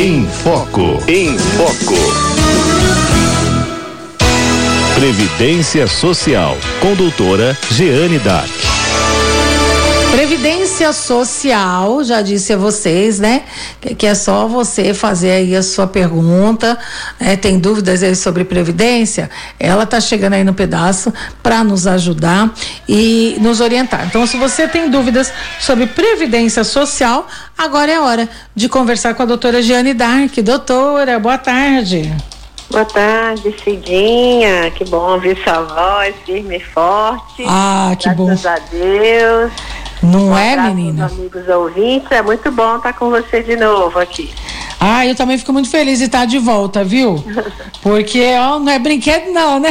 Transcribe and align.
Em 0.00 0.24
Foco. 0.28 1.02
Em 1.08 1.36
Foco. 1.36 1.96
Previdência 4.94 5.88
Social. 5.88 6.56
Com 6.80 6.94
doutora 6.94 7.58
Jeane 7.72 8.20
Dark. 8.20 8.57
Previdência 10.10 10.92
Social, 10.92 12.02
já 12.02 12.22
disse 12.22 12.52
a 12.52 12.56
vocês, 12.56 13.20
né? 13.20 13.42
Que, 13.80 13.94
que 13.94 14.06
é 14.06 14.14
só 14.14 14.46
você 14.48 14.92
fazer 14.92 15.30
aí 15.30 15.54
a 15.54 15.62
sua 15.62 15.86
pergunta. 15.86 16.78
Né? 17.20 17.36
Tem 17.36 17.58
dúvidas 17.58 18.02
aí 18.02 18.16
sobre 18.16 18.44
Previdência? 18.44 19.30
Ela 19.60 19.86
tá 19.86 20.00
chegando 20.00 20.34
aí 20.34 20.44
no 20.44 20.54
pedaço 20.54 21.12
para 21.42 21.62
nos 21.62 21.86
ajudar 21.86 22.52
e 22.88 23.36
nos 23.40 23.60
orientar. 23.60 24.06
Então, 24.06 24.26
se 24.26 24.36
você 24.36 24.66
tem 24.66 24.90
dúvidas 24.90 25.32
sobre 25.60 25.86
Previdência 25.86 26.64
Social, 26.64 27.26
agora 27.56 27.92
é 27.92 28.00
hora 28.00 28.28
de 28.54 28.68
conversar 28.68 29.14
com 29.14 29.22
a 29.22 29.26
doutora 29.26 29.62
Giane 29.62 29.94
Dark. 29.94 30.34
Doutora, 30.38 31.18
boa 31.18 31.38
tarde. 31.38 32.12
Boa 32.70 32.84
tarde, 32.84 33.54
Cidinha. 33.64 34.70
Que 34.72 34.84
bom 34.84 35.12
ouvir 35.12 35.38
sua 35.42 35.62
voz, 35.62 36.14
firme 36.26 36.58
e 36.58 36.60
forte. 36.60 37.44
Ah, 37.46 37.96
que 37.98 38.04
Graças 38.04 38.16
bom. 38.16 38.26
Graças 38.26 38.46
a 38.46 38.58
Deus. 38.70 39.52
Não 40.02 40.28
Um 40.28 40.36
é, 40.38 40.56
menina? 40.56 41.06
amigos 41.06 41.48
ouvintes. 41.48 42.10
É 42.10 42.22
muito 42.22 42.50
bom 42.50 42.76
estar 42.76 42.92
com 42.92 43.10
você 43.10 43.42
de 43.42 43.56
novo 43.56 43.98
aqui. 43.98 44.30
Ah, 44.80 45.04
eu 45.04 45.14
também 45.14 45.36
fico 45.36 45.52
muito 45.52 45.68
feliz 45.68 45.98
de 45.98 46.04
estar 46.04 46.24
de 46.24 46.38
volta, 46.38 46.84
viu? 46.84 47.22
Porque 47.82 48.34
ó, 48.38 48.58
não 48.58 48.70
é 48.70 48.78
brinquedo, 48.78 49.32
não, 49.32 49.58
né? 49.58 49.70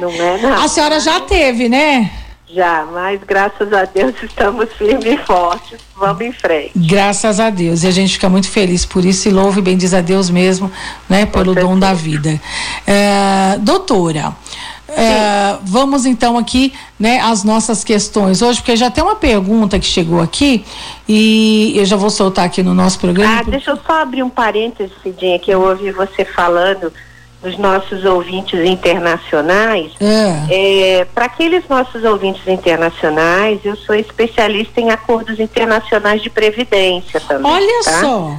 Não 0.00 0.10
é, 0.10 0.38
não. 0.42 0.62
A 0.64 0.68
senhora 0.68 0.98
já 0.98 1.20
teve, 1.20 1.68
né? 1.68 2.10
Já, 2.48 2.86
mas 2.92 3.20
graças 3.26 3.72
a 3.72 3.84
Deus 3.84 4.14
estamos 4.22 4.72
firmes 4.72 5.04
e 5.04 5.16
fortes. 5.18 5.78
Vamos 5.96 6.20
em 6.22 6.32
frente. 6.32 6.72
Graças 6.76 7.40
a 7.40 7.50
Deus. 7.50 7.82
E 7.82 7.86
a 7.88 7.90
gente 7.90 8.14
fica 8.14 8.28
muito 8.28 8.48
feliz 8.48 8.84
por 8.84 9.04
isso 9.04 9.28
e 9.28 9.32
louva 9.32 9.58
e 9.58 9.62
bendiz 9.62 9.92
a 9.92 10.00
Deus 10.00 10.30
mesmo, 10.30 10.70
né? 11.08 11.26
Pelo 11.26 11.54
dom 11.54 11.78
da 11.78 11.92
vida. 11.92 12.40
É, 12.86 13.58
doutora. 13.58 14.32
É, 14.88 15.58
vamos 15.64 16.06
então 16.06 16.38
aqui, 16.38 16.72
né, 16.98 17.20
as 17.20 17.42
nossas 17.42 17.82
questões 17.82 18.40
hoje, 18.40 18.60
porque 18.60 18.76
já 18.76 18.90
tem 18.90 19.02
uma 19.02 19.16
pergunta 19.16 19.78
que 19.78 19.86
chegou 19.86 20.20
aqui 20.20 20.64
e 21.08 21.72
eu 21.76 21.84
já 21.84 21.96
vou 21.96 22.10
soltar 22.10 22.44
aqui 22.44 22.62
no 22.62 22.74
nosso 22.74 22.98
programa. 22.98 23.40
Ah, 23.40 23.42
deixa 23.42 23.72
eu 23.72 23.78
só 23.84 24.02
abrir 24.02 24.22
um 24.22 24.30
parêntese, 24.30 24.92
Cidinha, 25.02 25.38
que 25.38 25.50
eu 25.50 25.60
ouvi 25.60 25.90
você 25.90 26.24
falando 26.24 26.92
dos 27.42 27.58
nossos 27.58 28.04
ouvintes 28.04 28.58
internacionais. 28.64 29.92
É. 30.00 31.04
Para 31.14 31.26
aqueles 31.26 31.68
nossos 31.68 32.02
ouvintes 32.04 32.46
internacionais, 32.46 33.60
eu 33.64 33.76
sou 33.76 33.94
especialista 33.94 34.80
em 34.80 34.90
acordos 34.90 35.38
internacionais 35.38 36.22
de 36.22 36.30
previdência 36.30 37.20
também. 37.20 37.52
Olha 37.52 37.84
tá? 37.84 38.00
só. 38.00 38.38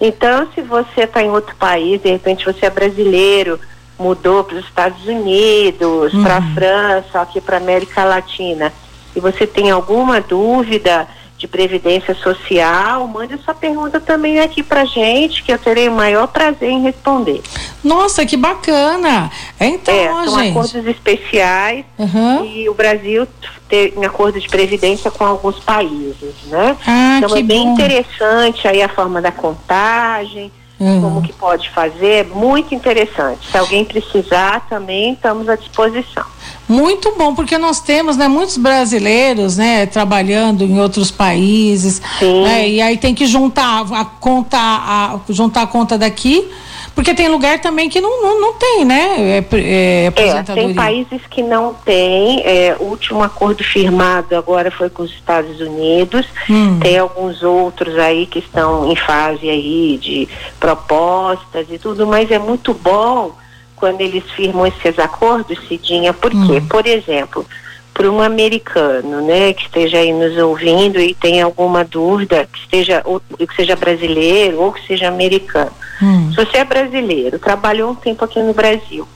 Então, 0.00 0.48
se 0.54 0.62
você 0.62 1.02
está 1.02 1.22
em 1.22 1.30
outro 1.30 1.54
país, 1.56 2.00
de 2.00 2.10
repente 2.10 2.44
você 2.44 2.66
é 2.66 2.70
brasileiro, 2.70 3.60
mudou 4.00 4.42
para 4.42 4.56
os 4.56 4.64
Estados 4.64 5.04
Unidos, 5.06 6.12
para 6.22 6.38
a 6.38 6.42
França, 6.54 7.20
aqui 7.20 7.40
para 7.40 7.58
América 7.58 8.02
Latina, 8.02 8.72
e 9.14 9.20
você 9.20 9.46
tem 9.46 9.70
alguma 9.70 10.20
dúvida 10.20 11.06
de 11.36 11.48
previdência 11.48 12.14
social, 12.14 13.06
mande 13.08 13.38
sua 13.38 13.54
pergunta 13.54 13.98
também 13.98 14.40
aqui 14.40 14.62
para 14.62 14.84
gente, 14.84 15.42
que 15.42 15.50
eu 15.50 15.58
terei 15.58 15.88
o 15.88 15.92
maior 15.92 16.26
prazer 16.28 16.68
em 16.68 16.82
responder. 16.82 17.40
Nossa, 17.82 18.26
que 18.26 18.36
bacana. 18.36 19.30
Então, 19.58 19.94
é, 19.94 20.12
ó, 20.12 20.24
são 20.24 20.38
gente. 20.38 20.50
acordos 20.50 20.86
especiais 20.86 21.84
Uhum. 21.98 22.44
e 22.44 22.68
o 22.68 22.74
Brasil 22.74 23.26
tem 23.70 24.04
acordo 24.04 24.38
de 24.38 24.48
previdência 24.48 25.10
com 25.10 25.24
alguns 25.24 25.58
países, 25.60 26.34
né? 26.48 26.76
Ah, 26.86 27.20
então 27.22 27.34
é 27.34 27.42
bem 27.42 27.64
bom. 27.68 27.72
interessante 27.72 28.68
aí 28.68 28.82
a 28.82 28.88
forma 28.90 29.22
da 29.22 29.32
contagem, 29.32 30.52
Uhum. 30.80 31.02
como 31.02 31.22
que 31.22 31.32
pode 31.34 31.68
fazer, 31.68 32.26
muito 32.28 32.74
interessante. 32.74 33.50
Se 33.50 33.58
alguém 33.58 33.84
precisar 33.84 34.66
também 34.66 35.12
estamos 35.12 35.46
à 35.46 35.54
disposição. 35.54 36.24
Muito 36.66 37.14
bom, 37.18 37.34
porque 37.34 37.58
nós 37.58 37.80
temos, 37.80 38.16
né, 38.16 38.28
muitos 38.28 38.56
brasileiros, 38.56 39.58
né, 39.58 39.84
trabalhando 39.84 40.64
em 40.64 40.80
outros 40.80 41.10
países, 41.10 42.00
né, 42.22 42.66
e 42.66 42.80
aí 42.80 42.96
tem 42.96 43.14
que 43.14 43.26
juntar 43.26 43.84
a 43.92 44.04
conta, 44.06 44.56
a, 44.56 45.20
juntar 45.28 45.62
a 45.62 45.66
conta 45.66 45.98
daqui, 45.98 46.50
porque 46.94 47.14
tem 47.14 47.28
lugar 47.28 47.60
também 47.60 47.88
que 47.88 48.00
não, 48.00 48.22
não, 48.22 48.40
não 48.40 48.52
tem, 48.54 48.84
né, 48.84 49.38
é, 49.38 49.44
é, 49.54 50.12
É, 50.16 50.42
tem 50.42 50.74
países 50.74 51.20
que 51.28 51.42
não 51.42 51.74
têm. 51.74 52.42
é, 52.44 52.76
o 52.78 52.84
último 52.84 53.22
acordo 53.22 53.62
firmado 53.64 54.36
agora 54.36 54.70
foi 54.70 54.90
com 54.90 55.02
os 55.02 55.12
Estados 55.12 55.60
Unidos. 55.60 56.26
Hum. 56.48 56.78
Tem 56.80 56.98
alguns 56.98 57.42
outros 57.42 57.98
aí 57.98 58.26
que 58.26 58.38
estão 58.38 58.90
em 58.90 58.96
fase 58.96 59.48
aí 59.48 59.98
de 59.98 60.28
propostas 60.58 61.66
e 61.70 61.78
tudo, 61.78 62.06
mas 62.06 62.30
é 62.30 62.38
muito 62.38 62.74
bom 62.74 63.32
quando 63.76 64.02
eles 64.02 64.24
firmam 64.32 64.66
esses 64.66 64.98
acordos, 64.98 65.58
Cidinha, 65.66 66.12
porque, 66.12 66.60
por 66.68 66.86
exemplo, 66.86 67.46
para 67.92 68.10
um 68.10 68.20
americano, 68.20 69.20
né, 69.20 69.52
que 69.52 69.62
esteja 69.62 69.98
aí 69.98 70.12
nos 70.12 70.36
ouvindo 70.38 70.98
e 70.98 71.14
tem 71.14 71.42
alguma 71.42 71.84
dúvida, 71.84 72.48
que 72.50 72.58
esteja 72.60 73.02
ou 73.04 73.20
que 73.20 73.54
seja 73.54 73.76
brasileiro 73.76 74.60
ou 74.60 74.72
que 74.72 74.86
seja 74.86 75.08
americano. 75.08 75.72
Hum. 76.02 76.30
Se 76.30 76.36
você 76.36 76.58
é 76.58 76.64
brasileiro, 76.64 77.38
trabalhou 77.38 77.90
um 77.90 77.94
tempo 77.94 78.24
aqui 78.24 78.40
no 78.40 78.54
Brasil 78.54 79.06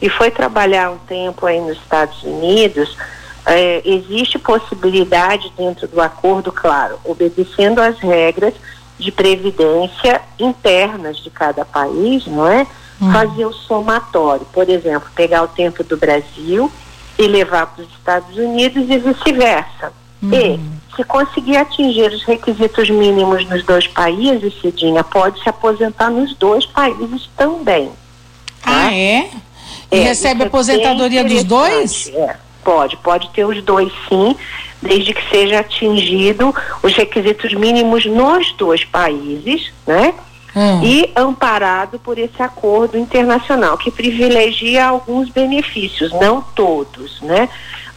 e 0.00 0.08
foi 0.08 0.30
trabalhar 0.30 0.90
um 0.90 0.98
tempo 0.98 1.44
aí 1.44 1.60
nos 1.60 1.76
Estados 1.76 2.22
Unidos, 2.22 2.96
eh, 3.46 3.82
existe 3.84 4.38
possibilidade 4.38 5.52
dentro 5.56 5.86
do 5.86 6.00
acordo, 6.00 6.50
claro, 6.50 6.98
obedecendo 7.04 7.80
às 7.80 7.98
regras 7.98 8.54
de 8.98 9.10
previdência 9.10 10.20
internas 10.38 11.18
de 11.18 11.30
cada 11.30 11.64
país, 11.64 12.26
não 12.26 12.46
é? 12.46 12.66
Fazer 13.12 13.46
o 13.46 13.52
somatório, 13.52 14.46
por 14.52 14.68
exemplo, 14.68 15.08
pegar 15.14 15.42
o 15.42 15.48
tempo 15.48 15.82
do 15.82 15.96
Brasil 15.96 16.70
e 17.20 17.28
levar 17.28 17.66
para 17.66 17.84
os 17.84 17.90
Estados 17.90 18.34
Unidos 18.36 18.88
e 18.88 18.98
vice-versa. 18.98 19.92
E 20.22 20.58
se 20.96 21.04
conseguir 21.04 21.58
atingir 21.58 22.10
os 22.10 22.24
requisitos 22.24 22.88
mínimos 22.88 23.46
nos 23.46 23.62
dois 23.62 23.86
países, 23.86 24.54
Cidinha, 24.60 25.04
pode 25.04 25.42
se 25.42 25.48
aposentar 25.48 26.10
nos 26.10 26.34
dois 26.36 26.64
países 26.64 27.28
também. 27.36 27.90
Ah, 28.62 28.94
é? 28.94 29.30
E 29.90 29.98
É, 29.98 30.02
recebe 30.02 30.42
é 30.42 30.46
aposentadoria 30.46 31.22
bem 31.22 31.34
dos 31.34 31.44
dois? 31.44 32.10
É, 32.14 32.36
pode, 32.64 32.96
pode 32.98 33.28
ter 33.30 33.44
os 33.44 33.62
dois 33.62 33.92
sim, 34.08 34.34
desde 34.80 35.12
que 35.12 35.28
seja 35.30 35.60
atingido 35.60 36.54
os 36.82 36.94
requisitos 36.94 37.52
mínimos 37.52 38.06
nos 38.06 38.52
dois 38.54 38.84
países, 38.84 39.70
né? 39.86 40.14
Hum. 40.54 40.82
E 40.82 41.12
amparado 41.14 41.98
por 41.98 42.18
esse 42.18 42.42
acordo 42.42 42.98
internacional, 42.98 43.78
que 43.78 43.90
privilegia 43.90 44.86
alguns 44.86 45.28
benefícios, 45.28 46.12
não 46.12 46.42
todos, 46.42 47.20
né? 47.20 47.48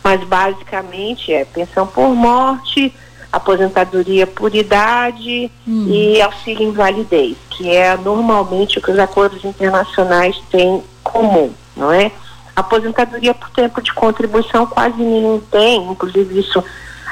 Mas 0.03 0.23
basicamente 0.23 1.33
é 1.33 1.45
pensão 1.45 1.87
por 1.87 2.09
morte, 2.09 2.93
aposentadoria 3.31 4.27
por 4.27 4.53
idade 4.53 5.49
e 5.65 6.21
auxílio 6.21 6.67
invalidez, 6.67 7.35
que 7.49 7.75
é 7.75 7.97
normalmente 7.97 8.77
o 8.77 8.81
que 8.81 8.91
os 8.91 8.99
acordos 8.99 9.43
internacionais 9.43 10.39
têm 10.51 10.83
comum, 11.03 11.51
não 11.75 11.91
é? 11.91 12.11
Aposentadoria 12.55 13.33
por 13.33 13.49
tempo 13.49 13.81
de 13.81 13.91
contribuição 13.91 14.67
quase 14.67 15.01
nenhum 15.01 15.39
tem, 15.39 15.83
inclusive 15.89 16.39
isso 16.39 16.63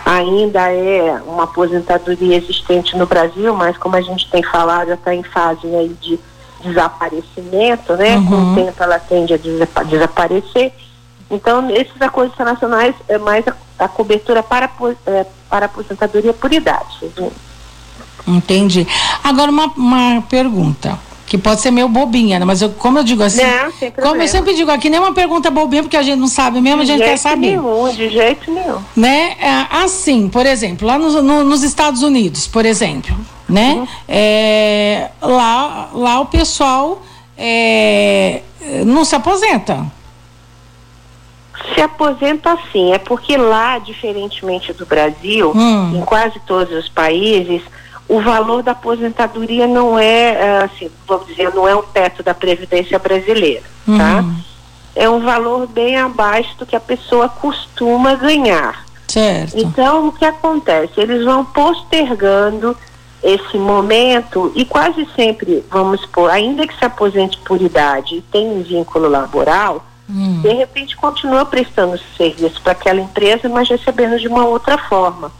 ainda 0.05 0.71
é 0.71 1.21
uma 1.25 1.43
aposentadoria 1.43 2.37
existente 2.37 2.97
no 2.97 3.05
Brasil, 3.05 3.55
mas 3.55 3.77
como 3.77 3.95
a 3.95 4.01
gente 4.01 4.29
tem 4.29 4.43
falado, 4.43 4.89
já 4.89 4.93
está 4.95 5.13
em 5.13 5.23
fase 5.23 5.67
aí 5.75 5.95
de 6.01 6.19
desaparecimento, 6.63 7.93
né? 7.95 8.15
Com 8.27 8.51
o 8.51 8.55
tempo 8.55 8.83
ela 8.83 8.99
tende 8.99 9.33
a 9.33 9.37
desapa- 9.37 9.83
desaparecer. 9.83 10.73
Então, 11.29 11.69
esses 11.69 11.99
acordos 12.01 12.33
internacionais 12.33 12.93
é 13.07 13.17
mais 13.17 13.47
a, 13.47 13.53
a 13.79 13.87
cobertura 13.87 14.43
para, 14.43 14.69
é, 15.05 15.25
para 15.49 15.65
aposentadoria 15.65 16.33
por 16.33 16.51
idade. 16.51 17.09
Entendi. 18.27 18.87
Agora, 19.23 19.49
uma, 19.49 19.65
uma 19.67 20.21
pergunta. 20.23 20.99
Que 21.31 21.37
pode 21.37 21.61
ser 21.61 21.71
meio 21.71 21.87
bobinha, 21.87 22.37
né? 22.39 22.43
Mas 22.43 22.61
eu, 22.61 22.71
como 22.71 22.99
eu 22.99 23.05
digo 23.05 23.23
assim. 23.23 23.41
Não, 23.41 23.71
como 23.71 23.91
problema. 23.93 24.23
eu 24.25 24.27
sempre 24.27 24.53
digo 24.53 24.69
aqui, 24.69 24.89
nem 24.89 24.99
uma 24.99 25.13
pergunta 25.13 25.49
bobinha, 25.49 25.81
porque 25.81 25.95
a 25.95 26.01
gente 26.01 26.19
não 26.19 26.27
sabe 26.27 26.59
mesmo, 26.59 26.81
a 26.81 26.83
De 26.83 26.91
gente 26.91 27.03
quer 27.05 27.15
saber. 27.15 27.51
nenhum, 27.55 27.87
de 27.89 28.09
jeito 28.09 28.51
nenhum. 28.51 28.79
Né? 28.93 29.37
É, 29.39 29.65
Assim, 29.81 30.27
por 30.27 30.45
exemplo, 30.45 30.85
lá 30.85 30.99
nos, 30.99 31.13
no- 31.23 31.45
nos 31.45 31.63
Estados 31.63 32.03
Unidos, 32.03 32.47
por 32.47 32.65
exemplo, 32.65 33.15
né? 33.47 33.75
Uhum. 33.75 33.87
É, 34.09 35.09
lá, 35.21 35.87
lá 35.93 36.19
o 36.19 36.25
pessoal 36.25 37.01
é, 37.37 38.41
não 38.85 39.05
se 39.05 39.15
aposenta. 39.15 39.85
Se 41.73 41.81
aposenta 41.81 42.57
sim, 42.73 42.91
é 42.91 42.97
porque 42.97 43.37
lá, 43.37 43.77
diferentemente 43.79 44.73
do 44.73 44.85
Brasil, 44.85 45.53
Hum. 45.55 45.95
em 45.97 46.01
quase 46.01 46.41
todos 46.45 46.73
os 46.77 46.89
países, 46.89 47.61
o 48.11 48.19
valor 48.19 48.61
da 48.61 48.73
aposentadoria 48.73 49.65
não 49.65 49.97
é, 49.97 50.33
eh, 50.33 50.63
assim, 50.65 50.91
vamos 51.07 51.27
dizer, 51.27 51.53
não 51.55 51.65
é 51.65 51.73
o 51.73 51.81
teto 51.81 52.21
da 52.21 52.33
Previdência 52.33 52.99
brasileira, 52.99 53.63
tá? 53.85 54.25
É 54.93 55.09
um 55.09 55.21
valor 55.21 55.65
bem 55.65 55.95
abaixo 55.95 56.57
do 56.57 56.65
que 56.65 56.75
a 56.75 56.79
pessoa 56.81 57.29
costuma 57.29 58.15
ganhar. 58.15 58.85
Certo. 59.07 59.57
Então, 59.57 60.09
o 60.09 60.11
que 60.11 60.25
acontece? 60.25 60.99
Eles 60.99 61.23
vão 61.23 61.45
postergando 61.45 62.75
esse 63.23 63.57
momento 63.57 64.51
e 64.55 64.65
quase 64.65 65.07
sempre, 65.15 65.63
vamos 65.71 66.01
supor, 66.01 66.29
ainda 66.29 66.67
que 66.67 66.77
se 66.77 66.83
aposente 66.83 67.37
por 67.45 67.61
idade 67.61 68.15
e 68.15 68.21
tenha 68.21 68.51
um 68.51 68.61
vínculo 68.61 69.07
laboral, 69.07 69.85
hum. 70.09 70.41
de 70.41 70.51
repente 70.51 70.97
continua 70.97 71.45
prestando 71.45 71.97
serviço 72.17 72.61
para 72.61 72.73
aquela 72.73 72.99
empresa, 72.99 73.47
mas 73.47 73.69
recebendo 73.69 74.19
de 74.19 74.27
uma 74.27 74.45
outra 74.45 74.77
forma, 74.77 75.31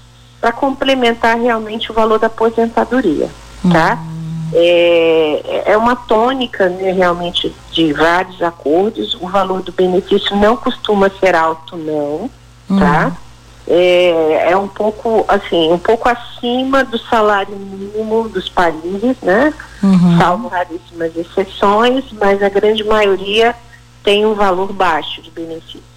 para 0.42 0.52
complementar 0.52 1.38
realmente 1.38 1.92
o 1.92 1.94
valor 1.94 2.20
da 2.20 2.28
aposentadoria, 2.28 3.30
tá? 3.72 3.96
Hum. 4.02 4.50
É, 4.54 5.64
é 5.68 5.78
uma 5.78 5.96
tônica 5.96 6.68
né, 6.68 6.92
realmente 6.92 7.56
de 7.72 7.94
vários 7.94 8.42
acordos, 8.42 9.16
o 9.22 9.30
valor 9.30 9.62
do 9.62 9.72
benefício 9.72 10.36
não 10.36 10.58
costuma 10.58 11.10
ser 11.22 11.36
alto 11.36 11.78
não, 11.78 12.30
tá? 12.68 13.08
Hum 13.08 13.32
é, 13.68 14.52
é 14.52 14.58
um 14.58 14.68
pouco 14.68 15.24
assim, 15.28 15.72
um 15.72 15.78
pouco 15.78 16.10
acima 16.10 16.84
do 16.84 16.98
salário 16.98 17.56
mínimo 17.56 18.28
dos 18.28 18.50
países, 18.50 19.16
né? 19.22 19.54
Uhum. 19.82 20.18
Salvo 20.18 20.48
raríssimas 20.48 21.16
exceções, 21.16 22.04
mas 22.12 22.42
a 22.44 22.50
grande 22.50 22.84
maioria 22.84 23.56
tem 24.04 24.26
um 24.26 24.34
valor 24.34 24.74
baixo 24.74 25.22
de 25.22 25.32
benefício. 25.32 25.91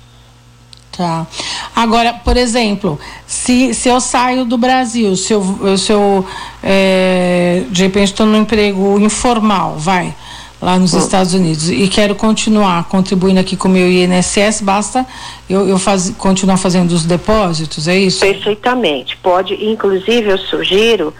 Tá. 0.96 1.26
Agora, 1.74 2.12
por 2.12 2.36
exemplo, 2.36 3.00
se, 3.26 3.74
se 3.74 3.88
eu 3.88 4.00
saio 4.00 4.44
do 4.44 4.56
Brasil, 4.56 5.16
se 5.16 5.32
eu, 5.32 5.76
se 5.76 5.90
eu 5.90 6.24
é, 6.62 7.64
de 7.68 7.82
repente 7.82 8.12
estou 8.12 8.26
no 8.26 8.36
emprego 8.36 9.00
informal, 9.00 9.74
vai, 9.76 10.14
lá 10.62 10.78
nos 10.78 10.94
hum. 10.94 10.98
Estados 10.98 11.34
Unidos 11.34 11.68
e 11.68 11.88
quero 11.88 12.14
continuar 12.14 12.84
contribuindo 12.84 13.40
aqui 13.40 13.56
com 13.56 13.66
o 13.66 13.70
meu 13.72 13.90
INSS, 13.90 14.60
basta 14.62 15.04
eu, 15.50 15.68
eu 15.68 15.78
faz, 15.80 16.10
continuar 16.16 16.58
fazendo 16.58 16.92
os 16.92 17.04
depósitos, 17.04 17.88
é 17.88 17.98
isso? 17.98 18.20
Perfeitamente. 18.20 19.16
Pode, 19.16 19.54
inclusive 19.66 20.30
eu 20.30 20.38
sugiro 20.38 21.12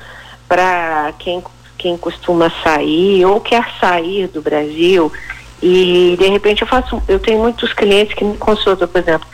para 0.49 1.13
quem, 1.19 1.43
quem 1.77 1.97
costuma 1.97 2.53
sair 2.63 3.25
ou 3.25 3.41
quer 3.41 3.67
sair 3.81 4.29
do 4.29 4.41
Brasil 4.41 5.13
e 5.61 6.17
de 6.17 6.29
repente 6.29 6.63
eu 6.63 6.69
faço, 6.69 7.03
eu 7.09 7.19
tenho 7.19 7.41
muitos 7.41 7.73
clientes 7.73 8.15
que 8.15 8.25
me 8.25 8.37
consultam, 8.37 8.87
por 8.87 9.01
exemplo, 9.01 9.34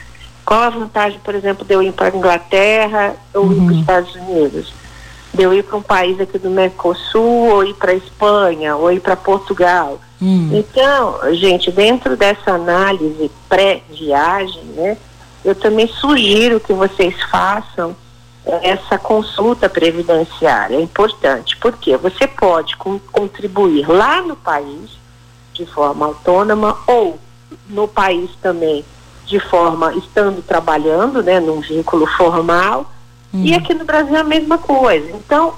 qual 0.50 0.64
a 0.64 0.70
vantagem, 0.70 1.20
por 1.23 1.32
exemplo, 1.32 1.64
de 1.64 1.73
eu 1.73 1.81
ir 1.81 1.93
para 1.93 2.08
a 2.08 2.17
Inglaterra 2.17 3.14
ou 3.32 3.44
uhum. 3.44 3.52
ir 3.52 3.56
para 3.56 3.73
os 3.73 3.79
Estados 3.79 4.14
Unidos? 4.17 4.73
de 5.32 5.44
eu 5.44 5.55
ir 5.55 5.62
para 5.62 5.76
um 5.76 5.82
país 5.82 6.20
aqui 6.20 6.41
do 6.41 6.50
Mercosul, 6.50 7.50
ou 7.50 7.64
ir 7.64 7.75
para 7.75 7.94
Espanha, 7.94 8.75
ou 8.75 8.91
ir 8.91 8.99
para 8.99 9.14
Portugal. 9.14 10.00
Hum. 10.20 10.50
Então, 10.52 11.20
gente, 11.35 11.70
dentro 11.70 12.17
dessa 12.17 12.50
análise 12.50 13.31
pré-viagem, 13.49 14.64
né, 14.75 14.97
eu 15.44 15.55
também 15.55 15.87
sugiro 15.87 16.58
que 16.58 16.73
vocês 16.73 17.14
façam 17.31 17.94
essa 18.44 18.99
consulta 18.99 19.69
previdenciária. 19.69 20.75
É 20.75 20.81
importante, 20.81 21.56
porque 21.58 21.97
você 21.97 22.26
pode 22.26 22.76
contribuir 22.76 23.88
lá 23.88 24.20
no 24.23 24.35
país 24.35 24.99
de 25.55 25.64
forma 25.64 26.06
autônoma 26.06 26.76
ou 26.88 27.20
no 27.69 27.87
país 27.87 28.29
também 28.43 28.85
de 29.31 29.41
forma 29.41 29.94
estando 29.94 30.43
trabalhando, 30.43 31.23
né, 31.23 31.41
num 31.41 31.61
vínculo 31.61 32.06
formal 32.06 32.87
Hum. 33.32 33.44
E 33.44 33.55
aqui 33.55 33.75
no 33.75 33.85
Brasil 33.85 34.17
é 34.17 34.21
a 34.21 34.25
mesma 34.25 34.59
coisa. 34.59 35.09
Então, 35.12 35.55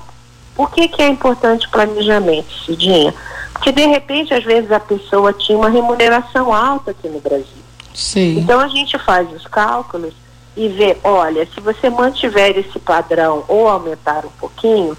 por 0.54 0.70
que, 0.70 0.88
que 0.88 1.02
é 1.02 1.08
importante 1.08 1.66
o 1.66 1.70
planejamento, 1.70 2.52
Cidinha? 2.64 3.14
Porque 3.52 3.72
de 3.72 3.86
repente, 3.86 4.34
às 4.34 4.44
vezes, 4.44 4.70
a 4.70 4.80
pessoa 4.80 5.32
tinha 5.32 5.56
uma 5.56 5.70
remuneração 5.70 6.52
alta 6.52 6.90
aqui 6.90 7.08
no 7.08 7.20
Brasil. 7.20 7.46
Sim. 7.94 8.38
Então 8.38 8.58
a 8.58 8.68
gente 8.68 8.98
faz 8.98 9.30
os 9.32 9.46
cálculos 9.46 10.14
e 10.56 10.68
vê, 10.68 10.96
olha, 11.04 11.46
se 11.46 11.60
você 11.60 11.88
mantiver 11.90 12.58
esse 12.58 12.78
padrão 12.78 13.44
ou 13.48 13.68
aumentar 13.68 14.24
um 14.24 14.30
pouquinho, 14.40 14.96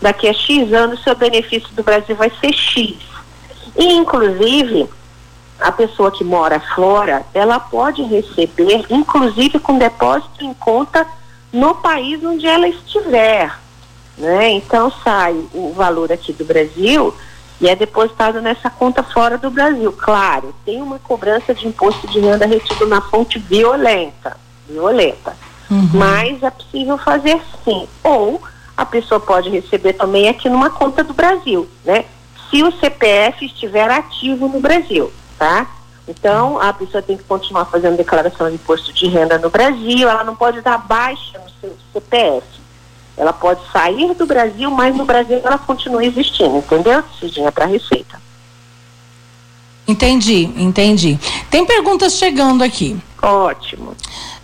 daqui 0.00 0.28
a 0.28 0.32
X 0.32 0.72
anos 0.72 1.02
seu 1.02 1.14
benefício 1.14 1.68
do 1.74 1.82
Brasil 1.82 2.14
vai 2.14 2.30
ser 2.40 2.52
X. 2.52 2.96
E 3.76 3.92
inclusive 3.94 4.88
a 5.60 5.72
pessoa 5.72 6.10
que 6.10 6.24
mora 6.24 6.60
fora, 6.74 7.24
ela 7.32 7.58
pode 7.58 8.02
receber, 8.02 8.84
inclusive 8.90 9.58
com 9.58 9.78
depósito 9.78 10.44
em 10.44 10.52
conta 10.54 11.06
no 11.52 11.74
país 11.74 12.22
onde 12.24 12.46
ela 12.46 12.68
estiver. 12.68 13.52
Né? 14.18 14.50
Então 14.50 14.92
sai 15.02 15.34
o 15.52 15.72
valor 15.74 16.12
aqui 16.12 16.32
do 16.32 16.44
Brasil 16.44 17.14
e 17.60 17.68
é 17.68 17.74
depositado 17.74 18.40
nessa 18.40 18.68
conta 18.68 19.02
fora 19.02 19.38
do 19.38 19.50
Brasil. 19.50 19.92
Claro, 19.92 20.54
tem 20.64 20.82
uma 20.82 20.98
cobrança 20.98 21.54
de 21.54 21.66
imposto 21.66 22.06
de 22.06 22.20
renda 22.20 22.46
retido 22.46 22.86
na 22.86 23.00
fonte 23.00 23.38
violenta, 23.38 24.36
violenta. 24.68 25.36
Uhum. 25.70 25.90
Mas 25.94 26.42
é 26.42 26.50
possível 26.50 26.98
fazer 26.98 27.40
sim. 27.64 27.88
Ou 28.04 28.40
a 28.76 28.84
pessoa 28.84 29.18
pode 29.18 29.48
receber 29.48 29.94
também 29.94 30.28
aqui 30.28 30.48
numa 30.48 30.70
conta 30.70 31.02
do 31.02 31.14
Brasil, 31.14 31.68
né? 31.84 32.04
Se 32.50 32.62
o 32.62 32.70
CPF 32.72 33.44
estiver 33.44 33.90
ativo 33.90 34.48
no 34.48 34.60
Brasil, 34.60 35.10
tá? 35.38 35.66
Então, 36.08 36.60
a 36.60 36.72
pessoa 36.72 37.02
tem 37.02 37.16
que 37.16 37.24
continuar 37.24 37.64
fazendo 37.64 37.96
declaração 37.96 38.48
de 38.48 38.54
imposto 38.54 38.92
de 38.92 39.08
renda 39.08 39.38
no 39.38 39.50
Brasil, 39.50 40.08
ela 40.08 40.22
não 40.22 40.36
pode 40.36 40.60
dar 40.60 40.78
baixa 40.78 41.38
no 41.38 41.50
seu 41.60 41.76
CPF. 41.92 42.46
Ela 43.16 43.32
pode 43.32 43.60
sair 43.72 44.14
do 44.14 44.26
Brasil, 44.26 44.70
mas 44.70 44.94
no 44.94 45.04
Brasil 45.04 45.40
ela 45.42 45.58
continua 45.58 46.04
existindo, 46.04 46.58
entendeu? 46.58 47.02
Cidinha 47.18 47.50
para 47.50 47.64
Receita. 47.64 48.20
Entendi, 49.88 50.52
entendi. 50.56 51.18
Tem 51.48 51.64
perguntas 51.64 52.14
chegando 52.14 52.62
aqui. 52.62 52.96
Ótimo. 53.22 53.92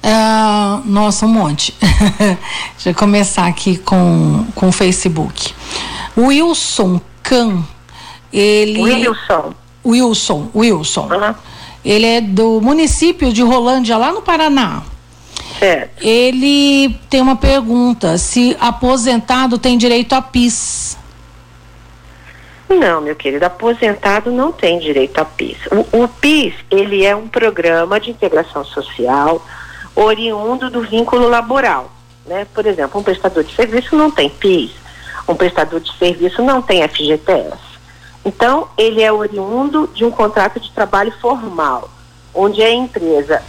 Uh, 0.03 0.83
nossa, 0.85 1.27
um 1.27 1.29
monte. 1.29 1.75
Deixa 2.75 2.91
eu 2.91 2.95
começar 2.95 3.47
aqui 3.47 3.77
com, 3.77 4.47
com 4.55 4.69
o 4.69 4.73
Facebook. 4.73 5.55
Wilson 6.17 7.01
Can, 7.23 7.65
ele. 8.33 8.83
Wilson. 8.83 9.53
Wilson, 9.85 10.51
Wilson. 10.55 11.09
Uhum. 11.11 11.35
Ele 11.85 12.07
é 12.07 12.21
do 12.21 12.61
município 12.61 13.33
de 13.33 13.43
Rolândia, 13.43 13.97
lá 13.97 14.13
no 14.13 14.23
Paraná. 14.23 14.83
Certo. 15.59 16.05
Ele 16.05 16.99
tem 17.11 17.21
uma 17.21 17.37
pergunta: 17.37 18.17
se 18.19 18.57
aposentado 18.61 19.59
tem 19.59 19.77
direito 19.77 20.15
a 20.15 20.23
PIS? 20.23 20.97
Não, 22.69 23.01
meu 23.01 23.15
querido, 23.15 23.45
aposentado 23.45 24.31
não 24.31 24.51
tem 24.51 24.79
direito 24.79 25.19
a 25.19 25.25
PIS. 25.25 25.59
O, 25.71 26.05
o 26.05 26.09
PIS, 26.09 26.55
ele 26.71 27.05
é 27.05 27.15
um 27.15 27.29
programa 27.29 28.01
de 28.01 28.11
integração 28.11 28.65
social 28.65 29.45
oriundo 29.95 30.71
do 30.71 30.81
vínculo 30.83 31.29
laboral. 31.29 31.93
Né? 32.27 32.47
Por 32.55 32.67
exemplo, 32.67 33.01
um 33.01 33.05
prestador 33.05 33.45
de 33.45 33.55
serviço 33.55 33.95
não 33.95 34.11
tem 34.11 34.31
PIS, 34.31 34.71
um 35.29 35.35
prestador 35.35 35.81
de 35.81 35.93
serviço 35.99 36.43
não 36.43 36.63
tem 36.63 36.87
FGTS. 36.89 37.72
Então, 38.25 38.69
ele 38.79 39.03
é 39.03 39.13
oriundo 39.13 39.89
de 39.93 40.05
um 40.05 40.11
contrato 40.11 40.61
de 40.61 40.71
trabalho 40.71 41.13
formal, 41.21 41.91
onde 42.35 42.63
a 42.63 42.73
empresa, 42.73 43.43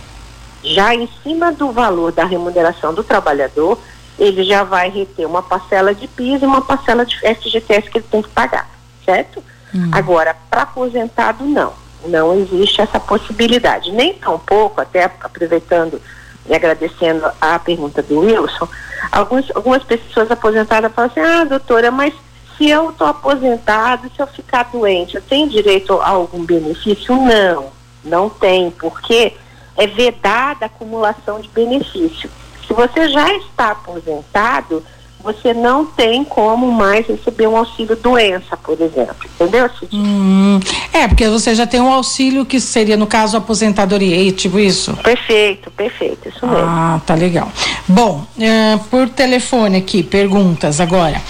já 0.64 0.96
em 0.96 1.08
cima 1.22 1.52
do 1.52 1.72
valor 1.72 2.12
da 2.12 2.26
remuneração 2.26 2.94
do 2.94 3.04
trabalhador, 3.04 3.78
ele 4.18 4.44
já 4.44 4.64
vai 4.64 4.90
reter 4.90 5.28
uma 5.28 5.44
parcela 5.44 5.94
de 5.94 6.08
PIS 6.08 6.42
e 6.42 6.46
uma 6.46 6.62
parcela 6.62 7.06
de 7.06 7.18
FGTS 7.20 7.90
que 7.90 7.98
ele 8.00 8.06
tem 8.10 8.22
que 8.22 8.30
pagar, 8.30 8.70
certo? 9.06 9.44
Hum. 9.74 9.90
Agora, 9.92 10.36
para 10.50 10.64
aposentado, 10.64 11.44
não. 11.44 11.74
Não 12.06 12.34
existe 12.38 12.82
essa 12.82 13.00
possibilidade. 13.00 13.92
Nem 13.92 14.14
tão 14.14 14.38
pouco, 14.38 14.82
até 14.82 15.06
aproveitando 15.06 16.02
e 16.46 16.54
agradecendo 16.54 17.26
a 17.40 17.58
pergunta 17.58 18.02
do 18.02 18.20
Wilson, 18.20 18.68
alguns, 19.12 19.50
algumas 19.56 19.84
pessoas 19.84 20.30
aposentadas 20.30 20.92
falam 20.94 21.10
assim, 21.10 21.22
ah, 21.22 21.46
doutora, 21.46 21.90
mas 21.90 22.14
se 22.58 22.70
eu 22.70 22.90
estou 22.90 23.08
aposentado, 23.08 24.10
se 24.16 24.22
eu 24.22 24.28
ficar 24.28 24.70
doente, 24.72 25.16
eu 25.16 25.22
tenho 25.22 25.50
direito 25.50 25.94
a 25.94 26.10
algum 26.10 26.44
benefício? 26.44 27.16
Não, 27.16 27.68
não 28.04 28.30
tem, 28.30 28.72
porque 28.72 29.34
é 29.78 29.88
vedada 29.88 30.66
a 30.66 30.68
acumulação 30.68 31.40
de 31.40 31.50
benefício. 31.50 32.30
Se 32.68 32.74
você 32.74 33.10
já 33.10 33.34
está 33.36 33.72
aposentado, 33.72 34.84
você 35.24 35.54
não 35.54 35.86
tem 35.86 36.24
como 36.24 36.70
mais 36.70 37.08
receber 37.08 37.48
um 37.48 37.56
auxílio 37.56 37.96
doença, 37.96 38.58
por 38.58 38.80
exemplo. 38.80 39.16
Entendeu, 39.24 39.70
hum, 39.92 40.60
É, 40.92 41.08
porque 41.08 41.28
você 41.30 41.56
já 41.56 41.66
tem 41.66 41.80
um 41.80 41.92
auxílio 41.92 42.46
que 42.46 42.60
seria, 42.60 42.98
no 42.98 43.08
caso, 43.08 43.38
aposentadoria, 43.38 44.32
tipo 44.34 44.60
isso? 44.60 44.94
Perfeito, 44.98 45.72
perfeito, 45.72 46.28
isso 46.28 46.46
mesmo. 46.46 46.68
Ah, 46.68 47.02
tá 47.06 47.16
legal. 47.16 47.50
Bom, 47.88 48.26
é, 48.38 48.78
por 48.90 49.08
telefone 49.10 49.78
aqui, 49.78 50.04
perguntas 50.04 50.82
agora. 50.82 51.22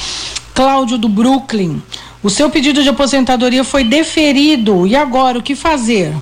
Cláudio 0.54 0.98
do 0.98 1.10
Brooklyn. 1.10 1.82
O 2.22 2.30
seu 2.30 2.50
pedido 2.50 2.84
de 2.84 2.90
aposentadoria 2.90 3.64
foi 3.64 3.84
deferido. 3.84 4.88
E 4.88 4.96
agora, 4.96 5.40
o 5.40 5.44
que 5.44 5.56
fazer? 5.56 6.14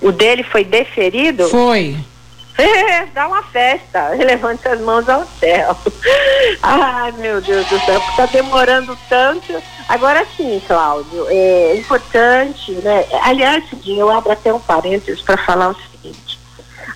O 0.00 0.12
dele 0.12 0.42
foi 0.42 0.64
deferido? 0.64 1.48
Foi. 1.48 1.96
Dá 3.14 3.26
uma 3.26 3.42
festa, 3.44 4.08
levante 4.10 4.68
as 4.68 4.80
mãos 4.80 5.08
ao 5.08 5.26
céu. 5.40 5.76
Ai, 6.62 7.12
meu 7.12 7.40
Deus 7.40 7.66
do 7.66 7.80
céu, 7.80 8.00
está 8.10 8.26
demorando 8.26 8.96
tanto. 9.08 9.60
Agora 9.88 10.26
sim, 10.36 10.60
Cláudio, 10.66 11.26
é 11.28 11.76
importante, 11.76 12.72
né? 12.72 13.04
Aliás, 13.22 13.64
eu 13.86 14.10
abro 14.10 14.32
até 14.32 14.52
um 14.52 14.60
parênteses 14.60 15.22
para 15.22 15.36
falar 15.36 15.70
o 15.70 15.76
seguinte. 15.90 16.38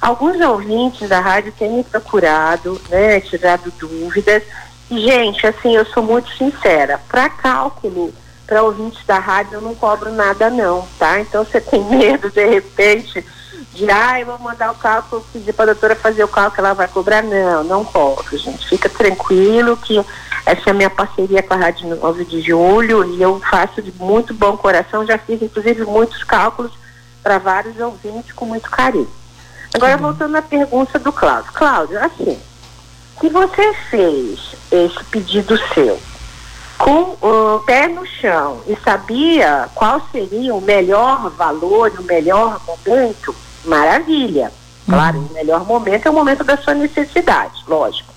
Alguns 0.00 0.40
ouvintes 0.40 1.09
da 1.09 1.21
rádio 1.21 1.52
têm 1.59 1.71
me 1.71 1.85
procurado, 1.85 2.80
né, 2.90 3.18
tirado 3.21 3.73
dúvidas 3.78 4.42
Gente, 4.90 5.46
assim, 5.46 5.74
eu 5.74 5.84
sou 5.86 6.02
muito 6.02 6.30
sincera. 6.36 7.00
Para 7.08 7.28
cálculo, 7.28 8.12
para 8.46 8.62
ouvintes 8.62 9.04
da 9.04 9.18
rádio, 9.18 9.54
eu 9.54 9.60
não 9.60 9.74
cobro 9.74 10.12
nada, 10.12 10.48
não, 10.48 10.86
tá? 10.98 11.20
Então, 11.20 11.44
você 11.44 11.60
tem 11.60 11.82
medo, 11.90 12.30
de 12.30 12.46
repente, 12.46 13.24
de, 13.72 13.90
ah, 13.90 14.20
eu 14.20 14.26
vou 14.26 14.38
mandar 14.38 14.70
o 14.70 14.76
cálculo, 14.76 15.24
pedir 15.32 15.52
para 15.52 15.70
a 15.70 15.74
doutora 15.74 15.96
fazer 15.96 16.24
o 16.24 16.28
cálculo, 16.28 16.66
ela 16.66 16.74
vai 16.74 16.88
cobrar. 16.88 17.22
Não, 17.22 17.64
não 17.64 17.84
cobro, 17.84 18.36
gente. 18.38 18.68
Fica 18.68 18.88
tranquilo 18.88 19.76
que 19.76 20.02
essa 20.46 20.62
é 20.66 20.70
a 20.70 20.74
minha 20.74 20.88
parceria 20.88 21.42
com 21.42 21.54
a 21.54 21.56
Rádio 21.56 21.88
9 21.96 22.24
de 22.24 22.40
Julho 22.40 23.04
e 23.16 23.20
eu 23.20 23.40
faço 23.40 23.82
de 23.82 23.92
muito 23.98 24.32
bom 24.32 24.56
coração. 24.56 25.04
Já 25.04 25.18
fiz, 25.18 25.42
inclusive, 25.42 25.84
muitos 25.84 26.22
cálculos 26.22 26.72
para 27.22 27.38
vários 27.38 27.78
ouvintes 27.80 28.32
com 28.32 28.46
muito 28.46 28.70
carinho. 28.70 29.10
Agora, 29.74 29.96
uhum. 29.96 30.02
voltando 30.02 30.36
à 30.36 30.42
pergunta 30.42 30.98
do 30.98 31.12
Cláudio. 31.12 31.52
Cláudio, 31.52 31.98
assim, 31.98 32.38
se 33.20 33.28
você 33.28 33.73
fez 33.90 34.56
esse 34.70 35.04
pedido 35.04 35.58
seu 35.73 35.99
com 36.78 37.16
o 37.20 37.61
pé 37.61 37.88
no 37.88 38.04
chão 38.06 38.61
e 38.66 38.76
sabia 38.76 39.68
qual 39.75 40.00
seria 40.12 40.54
o 40.54 40.61
melhor 40.61 41.30
valor, 41.30 41.92
o 41.99 42.02
melhor 42.02 42.61
momento, 42.66 43.35
maravilha. 43.64 44.52
Claro, 44.88 45.18
uhum. 45.18 45.26
o 45.26 45.32
melhor 45.32 45.64
momento 45.64 46.06
é 46.06 46.11
o 46.11 46.14
momento 46.14 46.44
da 46.44 46.56
sua 46.56 46.75
necessidade, 46.75 47.64
lógico. 47.66 48.12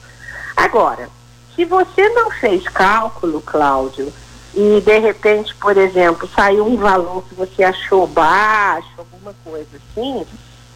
Agora, 0.55 1.09
se 1.55 1.65
você 1.65 2.09
não 2.09 2.29
fez 2.31 2.63
cálculo, 2.67 3.41
Cláudio, 3.41 4.11
e 4.53 4.81
de 4.81 4.99
repente, 4.99 5.55
por 5.55 5.77
exemplo, 5.77 6.29
saiu 6.35 6.65
um 6.65 6.75
valor 6.75 7.23
que 7.23 7.35
você 7.35 7.63
achou 7.63 8.05
baixo, 8.05 8.89
alguma 8.97 9.33
coisa 9.43 9.67
assim, 9.77 10.25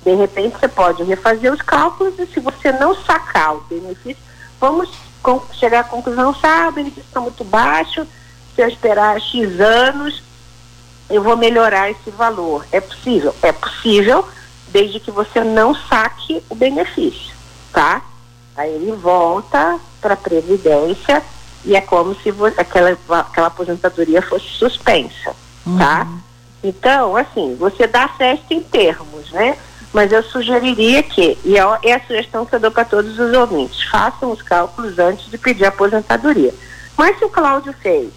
de 0.04 0.14
repente 0.16 0.58
você 0.60 0.68
pode 0.68 1.04
refazer 1.04 1.52
os 1.52 1.62
cálculos 1.62 2.18
e 2.20 2.26
se 2.28 2.40
você 2.40 2.72
não 2.74 2.96
sacar 3.04 3.56
o 3.56 3.62
benefício, 3.62 4.22
vamos 4.60 4.90
chegar 5.54 5.82
à 5.82 5.84
conclusão, 5.84 6.36
ah, 6.44 6.68
o 6.70 6.72
benefício 6.74 7.04
está 7.08 7.22
muito 7.22 7.44
baixo, 7.44 8.06
se 8.56 8.62
eu 8.62 8.68
esperar 8.68 9.20
X 9.20 9.60
anos, 9.60 10.22
eu 11.10 11.24
vou 11.24 11.38
melhorar 11.38 11.90
esse 11.90 12.12
valor. 12.12 12.66
É 12.72 12.82
possível? 12.82 13.36
É 13.42 13.52
possível, 13.52 14.28
desde 14.70 15.00
que 15.00 15.12
você 15.12 15.42
não 15.44 15.74
saque 15.74 16.44
o 16.50 16.56
benefício, 16.56 17.34
tá? 17.72 18.02
Aí 18.56 18.70
ele 18.72 18.92
volta 18.92 19.80
para 20.02 20.14
a 20.14 20.18
Previdência 20.18 21.24
e 21.66 21.76
é 21.76 21.82
como 21.82 22.14
se 22.16 22.34
aquela, 22.58 22.98
aquela 23.20 23.48
aposentadoria 23.48 24.22
fosse 24.22 24.48
suspensa, 24.50 25.34
uhum. 25.66 25.78
tá? 25.78 26.08
Então, 26.64 27.16
assim, 27.16 27.56
você 27.56 27.88
dá 27.88 28.08
festa 28.08 28.54
em 28.54 28.62
termos, 28.62 29.32
né? 29.32 29.58
Mas 29.94 30.12
eu 30.12 30.24
sugeriria 30.24 31.04
que, 31.04 31.38
e 31.46 31.56
é, 31.56 31.62
é 31.84 31.94
a 31.94 32.02
sugestão 32.02 32.46
que 32.46 32.56
eu 32.56 32.60
dou 32.60 32.72
para 32.72 32.84
todos 32.84 33.18
os 33.20 33.32
ouvintes, 33.32 33.84
façam 33.84 34.32
os 34.32 34.42
cálculos 34.42 34.98
antes 34.98 35.30
de 35.30 35.38
pedir 35.38 35.66
aposentadoria. 35.66 36.54
Mas 36.98 37.18
se 37.20 37.26
o 37.26 37.30
Cláudio 37.30 37.74
fez 37.82 38.10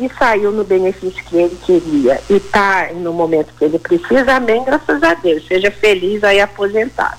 e 0.00 0.10
saiu 0.18 0.50
no 0.50 0.64
benefício 0.64 1.22
que 1.24 1.36
ele 1.36 1.58
queria 1.64 2.20
e 2.30 2.36
está 2.36 2.88
no 2.94 3.12
momento 3.12 3.52
que 3.58 3.64
ele 3.64 3.78
precisa, 3.78 4.36
amém, 4.36 4.64
graças 4.64 5.02
a 5.02 5.12
Deus. 5.12 5.46
Seja 5.46 5.70
feliz 5.70 6.24
aí 6.24 6.40
aposentado. 6.40 7.18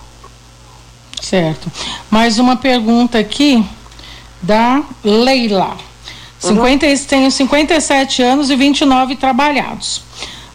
Certo. 1.22 1.72
Mais 2.10 2.40
uma 2.40 2.58
pergunta 2.58 3.20
aqui 3.20 3.64
da 4.42 4.84
Leila. 5.04 5.78
Uhum. 6.44 6.56
50, 6.56 6.88
tenho 7.08 7.30
57 7.30 8.24
anos 8.24 8.50
e 8.50 8.56
29 8.56 9.16
trabalhados. 9.16 10.04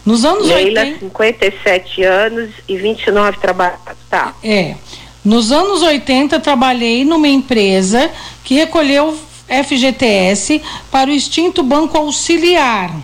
Nos 0.07 0.23
anos 0.23 0.47
Leila, 0.47 0.83
80. 0.83 0.99
57 0.99 2.03
anos 2.03 2.49
e 2.65 2.77
29 2.77 3.39
trabalhados. 3.39 3.97
Tá. 4.09 4.33
É. 4.41 4.75
Nos 5.23 5.51
anos 5.51 5.81
80, 5.81 6.39
trabalhei 6.39 7.03
numa 7.03 7.27
empresa 7.27 8.09
que 8.41 8.55
recolheu 8.55 9.13
FGTS 9.65 10.61
para 10.89 11.09
o 11.09 11.13
extinto 11.13 11.61
Banco 11.61 11.97
Auxiliar. 11.97 12.95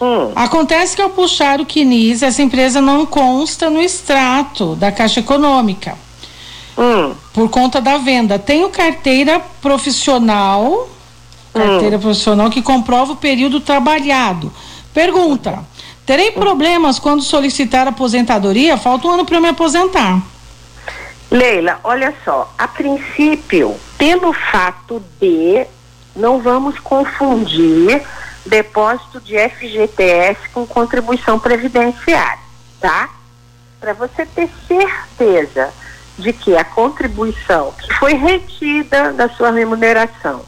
Hum. 0.00 0.32
Acontece 0.34 0.96
que 0.96 1.02
ao 1.02 1.10
puxar 1.10 1.60
o 1.60 1.64
CNIS, 1.64 2.24
essa 2.24 2.42
empresa 2.42 2.80
não 2.80 3.06
consta 3.06 3.70
no 3.70 3.80
extrato 3.80 4.74
da 4.74 4.90
Caixa 4.90 5.20
Econômica. 5.20 5.96
Hum. 6.76 7.14
Por 7.32 7.48
conta 7.48 7.80
da 7.80 7.98
venda. 7.98 8.36
Tenho 8.36 8.68
carteira 8.68 9.40
profissional, 9.62 10.88
carteira 11.52 11.98
hum. 11.98 12.00
profissional 12.00 12.50
que 12.50 12.60
comprova 12.60 13.12
o 13.12 13.16
período 13.16 13.60
trabalhado. 13.60 14.52
Pergunta: 14.92 15.64
terei 16.06 16.32
problemas 16.32 16.98
quando 16.98 17.22
solicitar 17.22 17.88
aposentadoria? 17.88 18.76
Falta 18.76 19.08
um 19.08 19.12
ano 19.12 19.24
para 19.24 19.40
me 19.40 19.48
aposentar. 19.48 20.22
Leila, 21.30 21.80
olha 21.82 22.14
só, 22.24 22.52
a 22.56 22.68
princípio, 22.68 23.74
pelo 23.98 24.32
fato 24.32 25.02
de 25.20 25.66
não 26.14 26.40
vamos 26.40 26.78
confundir 26.78 28.02
depósito 28.46 29.20
de 29.20 29.36
FGTS 29.36 30.48
com 30.52 30.66
contribuição 30.66 31.38
previdenciária, 31.38 32.38
tá? 32.80 33.08
Para 33.80 33.94
você 33.94 34.24
ter 34.26 34.48
certeza 34.68 35.72
de 36.18 36.32
que 36.32 36.56
a 36.56 36.64
contribuição 36.64 37.72
que 37.72 37.92
foi 37.94 38.14
retida 38.14 39.12
da 39.12 39.28
sua 39.28 39.50
remuneração 39.50 40.42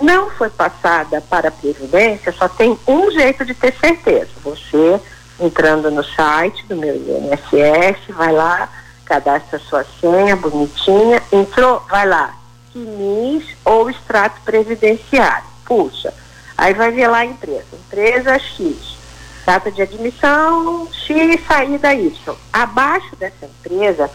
não 0.00 0.30
foi 0.30 0.50
passada 0.50 1.20
para 1.20 1.48
a 1.48 1.52
Previdência, 1.52 2.32
só 2.32 2.48
tem 2.48 2.78
um 2.86 3.10
jeito 3.10 3.44
de 3.44 3.54
ter 3.54 3.74
certeza. 3.74 4.30
Você 4.42 5.00
entrando 5.40 5.90
no 5.90 6.04
site 6.04 6.64
do 6.66 6.76
meu 6.76 6.94
INSS, 6.94 8.14
vai 8.14 8.32
lá, 8.32 8.68
cadastra 9.04 9.58
sua 9.58 9.84
senha 10.00 10.36
bonitinha, 10.36 11.22
entrou, 11.32 11.80
vai 11.90 12.06
lá, 12.06 12.34
CNIS 12.72 13.44
ou 13.64 13.90
extrato 13.90 14.40
previdenciário. 14.44 15.46
Puxa, 15.64 16.12
aí 16.56 16.74
vai 16.74 16.90
ver 16.90 17.08
lá 17.08 17.18
a 17.18 17.24
empresa, 17.24 17.66
empresa 17.72 18.38
X, 18.38 18.96
data 19.44 19.70
de 19.70 19.82
admissão 19.82 20.88
X, 20.92 21.40
saída 21.46 21.94
Y. 21.94 22.36
Abaixo 22.52 23.16
dessa 23.16 23.46
empresa 23.46 24.10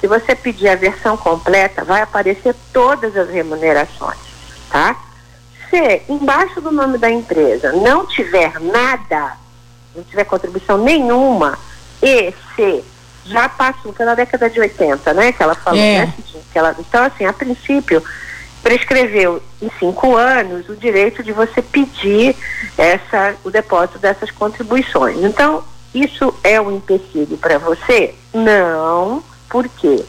se 0.00 0.06
você 0.06 0.34
pedir 0.34 0.68
a 0.68 0.76
versão 0.76 1.16
completa, 1.16 1.84
vai 1.84 2.02
aparecer 2.02 2.54
todas 2.72 3.16
as 3.16 3.28
remunerações, 3.28 4.18
tá? 4.70 4.96
Se 5.70 6.02
embaixo 6.08 6.60
do 6.60 6.70
nome 6.70 6.98
da 6.98 7.10
empresa 7.10 7.72
não 7.72 8.06
tiver 8.06 8.58
nada, 8.60 9.36
não 9.94 10.02
tiver 10.04 10.24
contribuição 10.24 10.78
nenhuma, 10.78 11.58
e 12.02 12.32
se 12.54 12.84
já 13.24 13.48
passou 13.48 13.92
pela 13.92 14.14
década 14.14 14.48
de 14.48 14.58
80, 14.60 15.12
né? 15.12 15.32
Que 15.32 15.42
ela 15.42 15.54
falou, 15.54 15.80
é. 15.80 16.06
né? 16.06 16.14
Que 16.52 16.58
ela, 16.58 16.74
então, 16.78 17.04
assim, 17.04 17.26
a 17.26 17.32
princípio, 17.32 18.02
prescreveu 18.62 19.42
em 19.60 19.70
cinco 19.78 20.16
anos 20.16 20.68
o 20.68 20.76
direito 20.76 21.22
de 21.22 21.32
você 21.32 21.60
pedir 21.60 22.34
essa, 22.76 23.34
o 23.44 23.50
depósito 23.50 23.98
dessas 23.98 24.30
contribuições. 24.30 25.18
Então, 25.22 25.62
isso 25.94 26.34
é 26.42 26.60
um 26.60 26.76
empecilho 26.76 27.36
para 27.36 27.58
você? 27.58 28.14
Não 28.32 29.22
por 29.48 29.68
quê? 29.68 30.04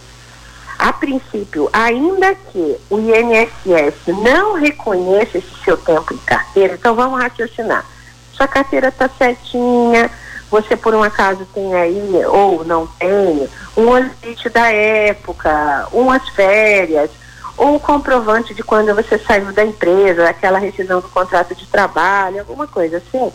A 0.79 0.93
princípio, 0.93 1.69
ainda 1.74 2.33
que 2.33 2.77
o 2.89 2.98
INSS 3.00 4.15
não 4.24 4.53
reconheça 4.53 5.38
esse 5.38 5.53
seu 5.65 5.75
tempo 5.75 6.13
de 6.15 6.21
carteira, 6.21 6.75
então 6.75 6.95
vamos 6.95 7.21
raciocinar. 7.21 7.86
Sua 8.31 8.48
carteira 8.48 8.88
está 8.88 9.09
certinha, 9.09 10.09
você 10.50 10.77
por 10.77 10.95
um 10.95 11.03
acaso 11.03 11.45
tem 11.53 11.75
aí, 11.75 12.25
ou 12.27 12.63
não 12.63 12.88
tem, 12.88 13.50
um 13.75 13.98
limite 13.98 14.48
da 14.48 14.71
época, 14.71 15.86
umas 15.91 16.29
férias, 16.29 17.09
ou 17.57 17.75
um 17.75 17.79
comprovante 17.79 18.53
de 18.53 18.63
quando 18.63 18.95
você 18.95 19.19
saiu 19.19 19.51
da 19.51 19.65
empresa, 19.65 20.29
aquela 20.29 20.59
rescisão 20.59 21.01
do 21.01 21.09
contrato 21.09 21.53
de 21.53 21.67
trabalho, 21.67 22.39
alguma 22.39 22.67
coisa 22.67 23.03
assim, 23.05 23.29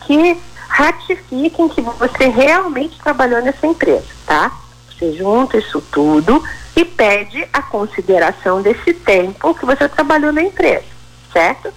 que 0.00 0.36
ratifiquem 0.66 1.68
que 1.68 1.80
você 1.80 2.26
realmente 2.26 2.98
trabalhou 2.98 3.40
nessa 3.40 3.68
empresa, 3.68 4.08
tá? 4.26 4.50
Você 4.90 5.12
junta 5.12 5.56
isso 5.56 5.80
tudo 5.92 6.42
e 6.74 6.84
pede 6.84 7.46
a 7.52 7.62
consideração 7.62 8.62
desse 8.62 8.94
tempo 8.94 9.54
que 9.54 9.66
você 9.66 9.88
trabalhou 9.88 10.32
na 10.32 10.42
empresa, 10.42 10.84
certo? 11.32 11.72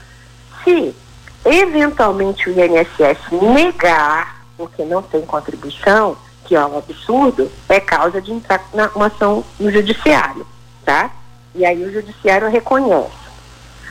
Se 0.63 0.95
eventualmente 1.43 2.49
o 2.49 2.53
INSS 2.53 3.31
negar, 3.31 4.45
porque 4.57 4.83
não 4.83 5.01
tem 5.01 5.21
contribuição, 5.21 6.17
que 6.45 6.55
é 6.55 6.65
um 6.65 6.77
absurdo, 6.77 7.51
é 7.67 7.79
causa 7.79 8.21
de 8.21 8.31
entrar 8.31 8.63
na 8.73 8.89
uma 8.95 9.07
ação 9.07 9.43
no 9.59 9.71
judiciário, 9.71 10.45
tá? 10.83 11.11
E 11.53 11.65
aí 11.65 11.83
o 11.83 11.91
judiciário 11.91 12.49
reconhece. 12.49 13.25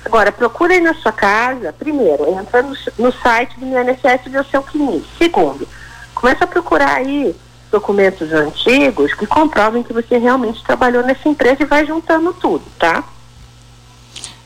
Agora, 0.04 0.30
procure 0.30 0.80
na 0.80 0.94
sua 0.94 1.12
casa, 1.12 1.73
primeiro, 1.73 2.28
entra 2.28 2.62
no, 2.62 2.76
no 2.99 3.12
site 3.12 3.58
do 3.58 3.66
INSS 3.66 4.26
e 4.26 4.28
vê 4.28 4.38
o 4.38 4.44
seu 4.44 4.62
CNIS. 4.62 5.04
Segundo, 5.16 5.66
começa 6.14 6.44
a 6.44 6.46
procurar 6.46 6.96
aí 6.96 7.34
documentos 7.75 8.33
antigos 8.33 9.12
que 9.14 9.26
comprovem 9.26 9.83
que 9.83 9.93
você 9.93 10.16
realmente 10.16 10.62
trabalhou 10.62 11.02
nessa 11.02 11.28
empresa 11.28 11.64
e 11.64 11.66
vai 11.66 11.85
juntando 11.85 12.33
tudo, 12.33 12.62
tá? 12.78 13.02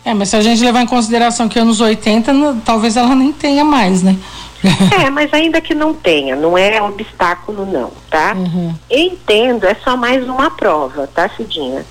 É, 0.02 0.14
mas 0.14 0.30
se 0.30 0.36
a 0.36 0.40
gente 0.40 0.64
levar 0.64 0.80
em 0.80 0.86
consideração 0.86 1.50
que 1.50 1.58
anos 1.58 1.78
80, 1.78 2.32
talvez 2.64 2.96
ela 2.96 3.14
nem 3.14 3.30
tenha 3.30 3.62
mais, 3.62 4.02
né? 4.02 4.16
é, 5.04 5.10
mas 5.10 5.32
ainda 5.34 5.60
que 5.60 5.74
não 5.74 5.92
tenha, 5.92 6.34
não 6.34 6.56
é 6.56 6.80
obstáculo 6.80 7.66
não, 7.66 7.92
tá? 8.10 8.32
Uhum. 8.34 8.74
Entendo, 8.90 9.66
é 9.66 9.76
só 9.84 9.94
mais 9.94 10.26
uma 10.26 10.50
prova, 10.50 11.06
tá, 11.06 11.28
Cidinha? 11.28 11.84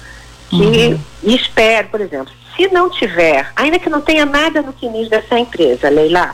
Que 0.50 0.88
uhum. 0.88 1.00
espero, 1.24 1.90
por 1.90 2.02
exemplo, 2.02 2.34
Se 2.56 2.68
não 2.70 2.90
tiver, 2.90 3.52
ainda 3.56 3.78
que 3.78 3.90
não 3.90 4.02
tenha 4.02 4.26
nada 4.26 4.64
no 4.64 4.74
CNIS 4.74 5.10
dessa 5.10 5.38
empresa, 5.38 5.88
Leila, 5.88 6.34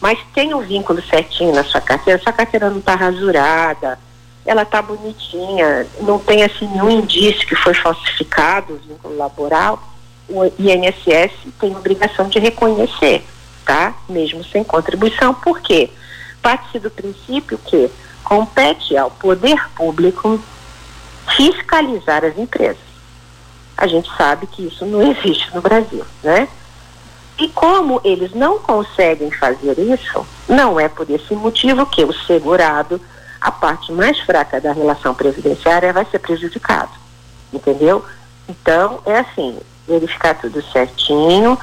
mas 0.00 0.18
tem 0.32 0.54
um 0.54 0.60
vínculo 0.60 1.02
certinho 1.02 1.52
na 1.52 1.64
sua 1.64 1.80
carteira, 1.80 2.22
sua 2.22 2.32
carteira 2.32 2.70
não 2.70 2.78
está 2.78 2.94
rasurada, 2.94 3.98
ela 4.44 4.62
está 4.62 4.80
bonitinha, 4.80 5.86
não 6.00 6.18
tem 6.18 6.42
assim 6.42 6.66
nenhum 6.66 6.90
indício 6.90 7.46
que 7.46 7.54
foi 7.54 7.74
falsificado 7.74 8.74
o 8.74 8.78
vínculo 8.78 9.16
laboral, 9.16 9.82
o 10.28 10.44
INSS 10.58 11.32
tem 11.58 11.76
obrigação 11.76 12.28
de 12.28 12.38
reconhecer, 12.38 13.24
tá? 13.64 13.94
Mesmo 14.08 14.44
sem 14.44 14.62
contribuição. 14.62 15.34
Por 15.34 15.60
quê? 15.60 15.90
Parte-se 16.40 16.78
do 16.78 16.90
princípio 16.90 17.58
que 17.58 17.90
compete 18.22 18.96
ao 18.96 19.10
poder 19.10 19.68
público 19.74 20.40
fiscalizar 21.36 22.24
as 22.24 22.38
empresas. 22.38 22.90
A 23.76 23.86
gente 23.86 24.10
sabe 24.16 24.46
que 24.46 24.66
isso 24.66 24.86
não 24.86 25.02
existe 25.10 25.52
no 25.54 25.60
Brasil, 25.60 26.04
né? 26.22 26.48
E 27.38 27.48
como 27.48 28.00
eles 28.04 28.32
não 28.32 28.58
conseguem 28.58 29.30
fazer 29.30 29.78
isso, 29.78 30.26
não 30.48 30.78
é 30.78 30.88
por 30.88 31.08
esse 31.08 31.34
motivo 31.34 31.86
que 31.86 32.04
o 32.04 32.12
segurado, 32.12 33.00
a 33.40 33.50
parte 33.50 33.92
mais 33.92 34.18
fraca 34.20 34.60
da 34.60 34.72
relação 34.72 35.14
previdenciária, 35.14 35.92
vai 35.92 36.06
ser 36.10 36.18
prejudicado. 36.18 36.90
Entendeu? 37.52 38.04
Então, 38.48 39.00
é 39.06 39.18
assim, 39.18 39.58
verificar 39.88 40.34
tudo 40.34 40.62
certinho, 40.72 41.58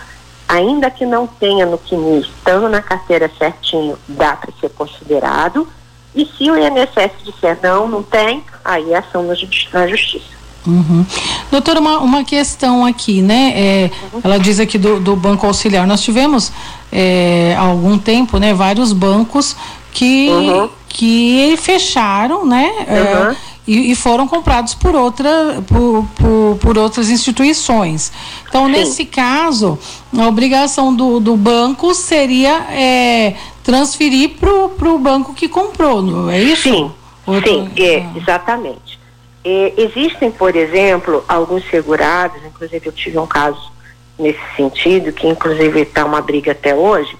ainda 0.48 0.90
que 0.90 1.06
não 1.06 1.28
tenha 1.28 1.66
no 1.66 1.78
CNIS, 1.78 2.26
estando 2.26 2.70
na 2.70 2.82
carteira 2.82 3.30
certinho, 3.38 3.98
dá 4.08 4.36
para 4.36 4.52
ser 4.60 4.70
considerado. 4.70 5.68
E 6.16 6.26
se 6.26 6.50
o 6.50 6.58
INSS 6.58 7.12
disser 7.24 7.60
não, 7.62 7.88
não 7.88 8.02
tem, 8.02 8.44
aí 8.64 8.94
é 8.94 8.98
ação 8.98 9.24
na, 9.24 9.34
na 9.74 9.88
justiça. 9.88 10.38
Uhum. 10.66 11.06
Doutora, 11.50 11.80
uma, 11.80 12.00
uma 12.00 12.24
questão 12.26 12.86
aqui, 12.86 13.22
né? 13.22 13.54
É, 13.56 13.92
uhum. 14.14 14.22
Ela 14.24 14.38
diz 14.38 14.60
aqui 14.60 14.78
do, 14.78 15.00
do 15.00 15.16
Banco 15.16 15.48
Auxiliar. 15.48 15.88
Nós 15.88 16.02
tivemos 16.02 16.52
é, 16.92 17.56
há 17.58 17.62
algum 17.62 17.98
tempo, 17.98 18.38
né, 18.38 18.54
vários 18.54 18.92
bancos 18.92 19.56
que, 19.94 20.30
uhum. 20.30 20.70
Que 20.98 21.56
fecharam, 21.58 22.44
né? 22.44 22.74
É, 22.88 23.36
e, 23.68 23.92
e, 23.92 23.96
foram 23.96 24.28
comprados 24.28 24.74
por, 24.74 24.96
outra, 24.96 25.64
por, 25.68 26.04
por, 26.16 26.58
por 26.60 26.78
outras 26.78 27.10
instituições. 27.12 28.12
Então, 28.50 28.66
Sim. 28.66 28.72
nesse 28.72 29.06
caso, 29.06 29.78
a 30.18 30.28
obrigação 30.28 30.96
do, 30.96 31.20
do 31.20 31.38
banco 31.38 31.94
seria 31.94 32.66
é, 32.72 33.36
transferir 33.64 34.38
para 34.40 34.90
o 34.90 34.98
banco 34.98 35.36
que 35.36 35.48
comprou, 35.48 36.02
não 36.02 36.32
é 36.32 36.40
isso? 36.40 36.64
Sim, 36.64 36.92
Outro... 37.28 37.48
Sim 37.48 37.72
é, 37.78 37.98
ah. 38.00 38.18
exatamente. 38.18 39.00
É, 39.46 39.74
existem, 39.78 40.32
por 40.32 40.56
exemplo, 40.56 41.24
alguns 41.28 41.64
segurados, 41.70 42.44
inclusive 42.44 42.88
eu 42.88 42.92
tive 42.92 43.20
um 43.20 43.28
caso 43.28 43.72
nesse 44.18 44.40
sentido, 44.56 45.12
que 45.12 45.28
inclusive 45.28 45.82
está 45.82 46.04
uma 46.06 46.22
briga 46.22 46.54
até 46.54 46.74
hoje, 46.74 47.16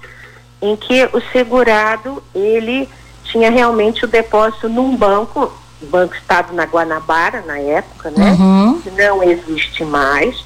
em 0.60 0.74
que 0.74 1.08
o 1.12 1.20
segurado, 1.30 2.20
ele 2.34 2.88
tinha 3.30 3.50
realmente 3.50 4.04
o 4.04 4.08
depósito 4.08 4.68
num 4.68 4.96
banco, 4.96 5.52
Banco 5.82 6.14
Estado 6.14 6.52
na 6.52 6.64
Guanabara, 6.64 7.42
na 7.42 7.58
época, 7.58 8.10
né? 8.10 8.32
Uhum. 8.32 8.80
Que 8.80 8.90
não 8.90 9.22
existe 9.22 9.84
mais. 9.84 10.44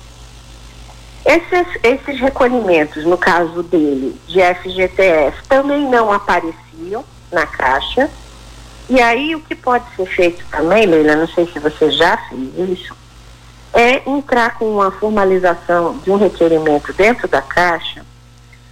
Esses, 1.25 1.67
esses 1.83 2.21
recolhimentos, 2.21 3.05
no 3.05 3.17
caso 3.17 3.63
dele, 3.63 4.21
de 4.27 4.41
FGTS, 4.41 5.37
também 5.49 5.89
não 5.89 6.13
apareciam 6.13 7.05
na 7.31 7.47
caixa. 7.47 8.11
E 8.91 9.01
aí 9.01 9.35
o 9.35 9.41
que 9.41 9.55
pode 9.55 9.85
ser 9.97 10.07
feito 10.07 10.45
também, 10.51 10.87
Leila, 10.87 11.17
não 11.17 11.29
sei 11.29 11.47
se 11.47 11.59
você 11.59 11.91
já 11.93 12.17
fez 12.29 12.71
isso, 12.71 12.95
é 13.73 14.03
entrar 14.09 14.59
com 14.59 14.67
uma 14.67 14.91
formalização 14.91 15.97
de 15.99 16.11
um 16.11 16.17
requerimento 16.17 16.93
dentro 16.93 17.27
da 17.27 17.41
Caixa, 17.41 18.05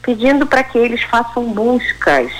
pedindo 0.03 0.47
para 0.47 0.63
que 0.63 0.77
eles 0.77 1.03
façam 1.05 1.45
buscas 1.45 2.31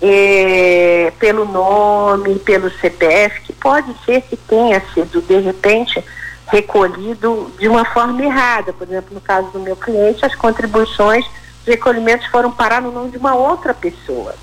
eh, 0.00 1.12
pelo 1.18 1.44
nome, 1.44 2.38
pelo 2.40 2.70
CPF, 2.70 3.40
que 3.42 3.52
pode 3.52 3.94
ser 4.04 4.22
que 4.22 4.36
tenha 4.36 4.82
sido, 4.92 5.22
de 5.22 5.38
repente, 5.38 6.02
recolhido 6.48 7.52
de 7.58 7.68
uma 7.68 7.84
forma 7.84 8.22
errada. 8.22 8.72
Por 8.72 8.86
exemplo, 8.86 9.14
no 9.14 9.20
caso 9.20 9.48
do 9.50 9.60
meu 9.60 9.76
cliente, 9.76 10.24
as 10.24 10.34
contribuições, 10.34 11.24
os 11.62 11.66
recolhimentos 11.66 12.26
foram 12.26 12.50
parar 12.50 12.82
no 12.82 12.92
nome 12.92 13.10
de 13.10 13.18
uma 13.18 13.34
outra 13.34 13.72
pessoa. 13.74 14.34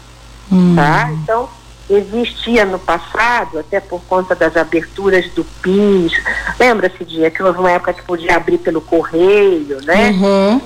Hum. 0.52 0.76
Tá? 0.76 1.10
Então, 1.12 1.50
existia 1.90 2.66
no 2.66 2.80
passado, 2.80 3.60
até 3.60 3.80
por 3.80 4.02
conta 4.04 4.36
das 4.36 4.58
aberturas 4.58 5.30
do 5.32 5.44
PIS. 5.44 6.14
Lembra-se, 6.60 7.04
Dia, 7.06 7.30
que 7.30 7.44
houve 7.44 7.60
uma 7.60 7.72
época 7.72 7.94
que 7.94 8.04
podia 8.04 8.36
abrir 8.36 8.58
pelo 8.58 8.82
correio, 8.82 9.82
né? 9.84 10.12
Uhum. 10.12 10.62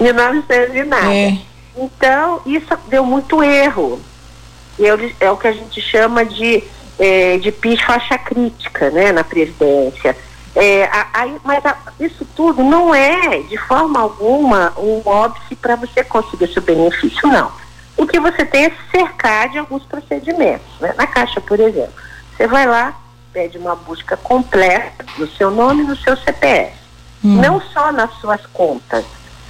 e 0.00 0.12
não 0.12 0.42
serve 0.46 0.84
nada. 0.84 1.14
É. 1.14 1.38
Então, 1.76 2.40
isso 2.46 2.76
deu 2.88 3.04
muito 3.04 3.42
erro. 3.42 4.00
Eu, 4.78 4.98
é 5.20 5.30
o 5.30 5.36
que 5.36 5.48
a 5.48 5.52
gente 5.52 5.80
chama 5.80 6.24
de, 6.24 6.62
é, 6.98 7.38
de 7.38 7.52
PIS 7.52 7.80
faixa 7.80 8.16
crítica, 8.18 8.90
né, 8.90 9.12
na 9.12 9.24
Previdência. 9.24 10.16
É, 10.54 10.88
mas 11.44 11.64
a, 11.66 11.76
isso 12.00 12.26
tudo 12.34 12.62
não 12.62 12.94
é, 12.94 13.40
de 13.40 13.58
forma 13.58 14.00
alguma, 14.00 14.72
um 14.78 15.02
óbice 15.04 15.54
para 15.54 15.76
você 15.76 16.02
conseguir 16.02 16.52
seu 16.52 16.62
benefício, 16.62 17.28
não 17.28 17.52
o 17.96 18.06
que 18.06 18.20
você 18.20 18.44
tem 18.44 18.66
é 18.66 18.72
cercar 18.90 19.48
de 19.48 19.58
alguns 19.58 19.82
procedimentos. 19.84 20.66
Né? 20.80 20.94
Na 20.96 21.06
Caixa, 21.06 21.40
por 21.40 21.58
exemplo, 21.58 21.94
você 22.36 22.46
vai 22.46 22.66
lá, 22.66 22.94
pede 23.32 23.56
uma 23.56 23.74
busca 23.74 24.16
completa 24.16 25.04
do 25.16 25.26
seu 25.26 25.50
nome 25.50 25.82
e 25.82 25.86
do 25.86 25.96
seu 25.96 26.16
CPF. 26.16 26.76
Hum. 27.24 27.40
Não 27.40 27.60
só 27.60 27.90
nas 27.90 28.12
suas 28.20 28.44
contas, 28.46 29.04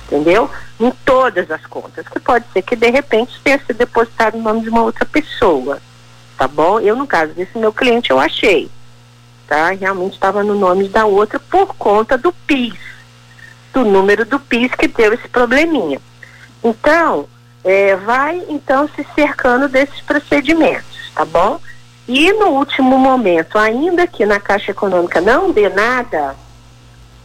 entendeu? 0.07 0.49
Em 0.79 0.90
todas 1.05 1.51
as 1.51 1.64
contas, 1.66 2.07
que 2.09 2.21
pode 2.21 2.45
ser 2.53 2.62
que 2.62 2.77
de 2.77 2.90
repente 2.90 3.40
tenha 3.42 3.59
sido 3.59 3.75
depositado 3.75 4.37
o 4.37 4.42
nome 4.42 4.62
de 4.62 4.69
uma 4.69 4.83
outra 4.83 5.05
pessoa, 5.05 5.79
tá 6.38 6.47
bom? 6.47 6.81
Eu, 6.81 6.97
no 6.97 7.07
caso 7.07 7.33
desse 7.35 7.59
meu 7.59 7.73
cliente, 7.73 8.11
eu 8.11 8.19
achei, 8.19 8.71
tá? 9.47 9.71
Realmente 9.71 10.14
estava 10.14 10.42
no 10.42 10.55
nome 10.55 10.88
da 10.88 11.05
outra 11.05 11.38
por 11.38 11.75
conta 11.75 12.16
do 12.16 12.33
PIS, 12.33 12.75
do 13.73 13.85
número 13.85 14.25
do 14.25 14.38
PIS 14.38 14.73
que 14.75 14.88
deu 14.88 15.12
esse 15.12 15.29
probleminha. 15.29 16.01
Então, 16.62 17.27
é, 17.64 17.97
vai 17.97 18.42
então 18.49 18.88
se 18.95 19.05
cercando 19.14 19.69
desses 19.69 20.01
procedimentos, 20.03 21.11
tá 21.14 21.25
bom? 21.25 21.61
E 22.09 22.33
no 22.35 22.51
último 22.51 22.97
momento, 22.97 23.59
ainda 23.59 24.07
que 24.07 24.25
na 24.25 24.38
Caixa 24.38 24.71
Econômica 24.71 25.21
não 25.21 25.51
dê 25.51 25.69
nada, 25.69 26.37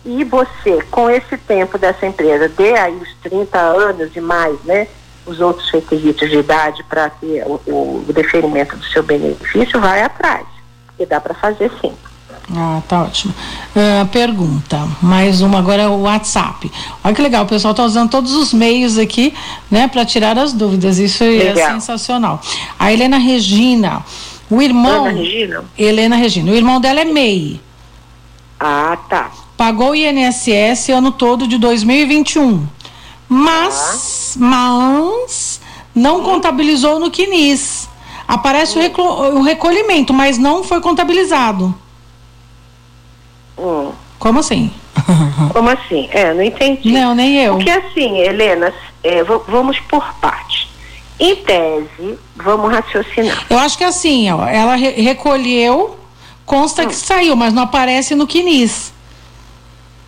e 0.06 0.24
você, 0.24 0.82
com 0.90 1.10
esse 1.10 1.38
tempo 1.38 1.78
dessa 1.78 2.06
empresa, 2.06 2.50
dê 2.50 2.74
aí 2.78 2.96
os 2.96 3.10
30 3.22 3.58
anos 3.60 4.16
e 4.16 4.22
mais, 4.22 4.60
né? 4.64 4.88
Os 5.26 5.40
outros 5.40 5.70
requisitos 5.70 6.30
de 6.30 6.38
idade 6.38 6.84
para 6.84 7.10
ter 7.10 7.44
o, 7.46 7.60
o 7.68 8.14
deferimento 8.14 8.76
do 8.76 8.86
seu 8.86 9.04
benefício, 9.04 9.80
vai 9.80 10.02
atrás. 10.02 10.46
Porque 10.88 11.06
dá 11.06 11.22
para 11.22 11.36
fazer 11.36 11.72
sim. 11.80 11.94
Ah, 12.54 12.82
tá 12.88 13.04
ótimo. 13.04 13.34
Uh, 13.76 14.06
pergunta, 14.08 14.86
mais 15.02 15.42
uma 15.42 15.60
agora 15.60 15.84
é 15.84 15.88
o 15.88 16.02
WhatsApp. 16.02 16.70
Olha 17.04 17.16
que 17.16 17.22
legal, 17.22 17.46
o 17.46 17.48
pessoal 17.48 17.72
está 17.72 17.84
usando 17.84 18.10
todos 18.10 18.34
os 18.34 18.54
meios 18.54 18.98
aqui, 18.98 19.34
né, 19.70 19.88
para 19.88 20.04
tirar 20.04 20.38
as 20.38 20.52
dúvidas. 20.52 20.98
Isso 20.98 21.24
é 21.24 21.28
legal. 21.28 21.70
é 21.70 21.74
sensacional. 21.74 22.42
A 22.78 22.92
Helena 22.92 23.18
Regina, 23.18 24.04
o 24.50 24.62
irmão. 24.62 25.08
Helena 25.08 25.20
Regina? 25.20 25.64
Helena 25.78 26.16
Regina, 26.16 26.52
o 26.52 26.56
irmão 26.56 26.82
dela 26.82 27.02
é 27.02 27.06
MEI. 27.06 27.62
Ah, 28.60 28.98
tá. 29.08 29.32
Pagou 29.62 29.92
o 29.92 29.96
INSS 29.96 30.90
ano 30.90 31.12
todo 31.12 31.48
de 31.48 31.60
2021. 31.60 32.66
Mas, 33.30 34.36
ah. 34.36 34.40
mas 34.44 35.62
não 35.94 36.20
hum. 36.22 36.24
contabilizou 36.24 37.00
no 37.00 37.12
CNIS. 37.12 37.88
Aparece 38.28 38.80
hum. 38.80 39.38
o, 39.38 39.42
recolhimento, 39.44 40.16
mas 40.16 40.40
não 40.40 40.64
foi 40.64 40.82
contabilizado. 40.82 41.76
Hum. 43.56 43.92
Como 44.18 44.40
assim? 44.40 44.74
Como 45.54 45.70
assim? 45.70 46.10
É, 46.12 46.34
não 46.34 46.42
entendi. 46.42 46.92
Não, 46.92 47.14
nem 47.14 47.36
eu. 47.44 47.54
Porque 47.54 47.70
assim, 47.70 48.18
Helena, 48.18 48.74
é, 49.04 49.24
vamos 49.24 49.80
por 49.82 50.12
parte. 50.16 50.72
Em 51.20 51.36
tese, 51.36 52.18
vamos 52.36 52.72
raciocinar. 52.72 53.46
Eu 53.48 53.60
acho 53.60 53.78
que 53.78 53.84
assim, 53.84 54.32
ó, 54.32 54.44
ela 54.44 54.76
re 54.76 54.90
recolheu, 55.04 56.00
consta 56.48 56.82
hum. 56.82 56.88
que 56.88 56.96
saiu, 56.96 57.36
mas 57.36 57.54
não 57.54 57.62
aparece 57.62 58.16
no 58.16 58.26
quinis. 58.26 58.92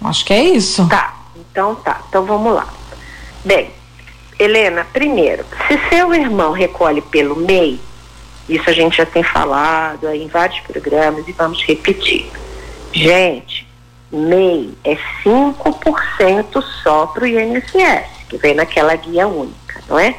Acho 0.04 0.26
que 0.26 0.34
é 0.34 0.44
isso. 0.44 0.88
Tá, 0.88 1.14
então 1.36 1.76
tá. 1.76 2.02
Então 2.10 2.26
vamos 2.26 2.54
lá. 2.54 2.68
Bem, 3.44 3.72
Helena, 4.40 4.86
primeiro, 4.92 5.46
se 5.68 5.80
seu 5.90 6.14
irmão 6.14 6.52
recolhe 6.52 7.02
pelo 7.02 7.36
MEI, 7.36 7.80
isso 8.50 8.70
a 8.70 8.74
gente 8.74 8.98
já 8.98 9.06
tem 9.06 9.24
falado 9.24 10.08
aí 10.08 10.24
em 10.24 10.28
vários 10.28 10.60
programas 10.62 11.28
e 11.28 11.32
vamos 11.32 11.64
repetir. 11.64 12.30
Gente, 12.92 13.68
MEI 14.12 14.78
é 14.84 14.98
5% 15.24 16.64
só 16.84 17.08
para 17.08 17.24
o 17.24 17.28
INSS, 17.28 18.28
que 18.30 18.38
vem 18.38 18.54
naquela 18.54 18.96
guia 18.96 19.28
única, 19.28 19.82
não 19.88 19.98
é? 19.98 20.16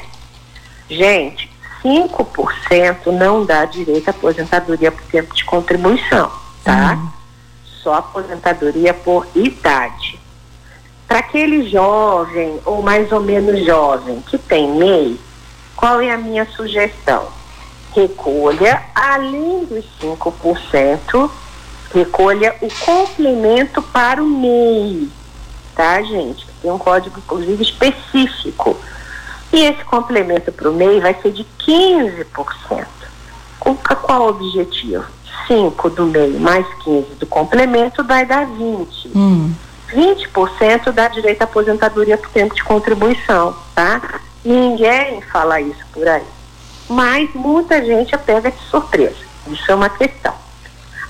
Gente, 0.89 1.49
5% 1.83 3.07
não 3.07 3.45
dá 3.45 3.65
direito 3.65 4.07
à 4.07 4.11
aposentadoria 4.11 4.91
por 4.91 5.03
tempo 5.03 5.33
de 5.35 5.45
contribuição, 5.45 6.31
tá? 6.63 6.93
Uhum. 6.93 7.09
Só 7.85 7.93
aposentadoria 7.93 8.95
por 8.95 9.27
idade. 9.35 10.19
Para 11.07 11.19
aquele 11.19 11.69
jovem 11.69 12.59
ou 12.65 12.81
mais 12.81 13.11
ou 13.11 13.21
menos 13.21 13.63
jovem 13.63 14.21
que 14.21 14.39
tem 14.39 14.71
MEI, 14.71 15.19
qual 15.75 16.01
é 16.01 16.11
a 16.11 16.17
minha 16.17 16.47
sugestão? 16.47 17.27
Recolha, 17.95 18.81
além 18.95 19.65
dos 19.65 19.85
5%, 20.01 21.29
recolha 21.93 22.55
o 22.59 22.67
complemento 22.83 23.83
para 23.83 24.23
o 24.23 24.25
MEI, 24.25 25.07
tá, 25.75 26.01
gente? 26.01 26.43
Tem 26.63 26.71
um 26.71 26.79
código, 26.79 27.19
inclusive, 27.19 27.61
específico. 27.61 28.75
E 29.53 29.61
esse 29.61 29.85
complemento 29.85 30.51
para 30.51 30.71
o 30.71 30.73
MEI 30.73 31.01
vai 31.01 31.13
ser 31.21 31.31
de 31.31 31.45
15%. 31.59 32.87
Com 33.59 33.75
qual 33.75 34.29
objetivo? 34.29 35.05
5 35.47 35.89
do 35.89 36.05
MEI 36.05 36.39
mais 36.39 36.65
15 36.83 37.15
do 37.15 37.25
complemento 37.25 38.03
vai 38.03 38.25
dar 38.25 38.45
20. 38.45 39.11
Hum. 39.15 39.53
20% 39.89 40.91
dá 40.91 41.07
direito 41.07 41.41
à 41.41 41.45
aposentadoria 41.45 42.17
por 42.17 42.29
tempo 42.29 42.55
de 42.55 42.63
contribuição, 42.63 43.55
tá? 43.73 44.01
Ninguém 44.43 45.21
fala 45.21 45.61
isso 45.61 45.85
por 45.93 46.07
aí. 46.07 46.23
Mas 46.89 47.33
muita 47.33 47.83
gente 47.83 48.13
a 48.13 48.17
pega 48.17 48.51
de 48.51 48.59
surpresa. 48.63 49.15
Isso 49.47 49.71
é 49.71 49.75
uma 49.75 49.89
questão. 49.89 50.33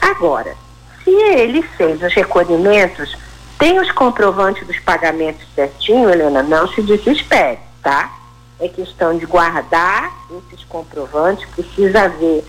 Agora, 0.01 0.55
se 1.03 1.09
ele 1.09 1.61
fez 1.61 2.01
os 2.01 2.13
recolhimentos, 2.13 3.15
tem 3.57 3.79
os 3.79 3.91
comprovantes 3.91 4.65
dos 4.67 4.79
pagamentos 4.79 5.45
certinho, 5.53 6.09
Helena, 6.09 6.43
não 6.43 6.67
se 6.67 6.81
desespere, 6.81 7.59
tá? 7.81 8.11
É 8.59 8.67
questão 8.67 9.17
de 9.17 9.25
guardar 9.25 10.11
esses 10.29 10.63
comprovantes, 10.65 11.47
precisa 11.49 12.07
ver 12.07 12.45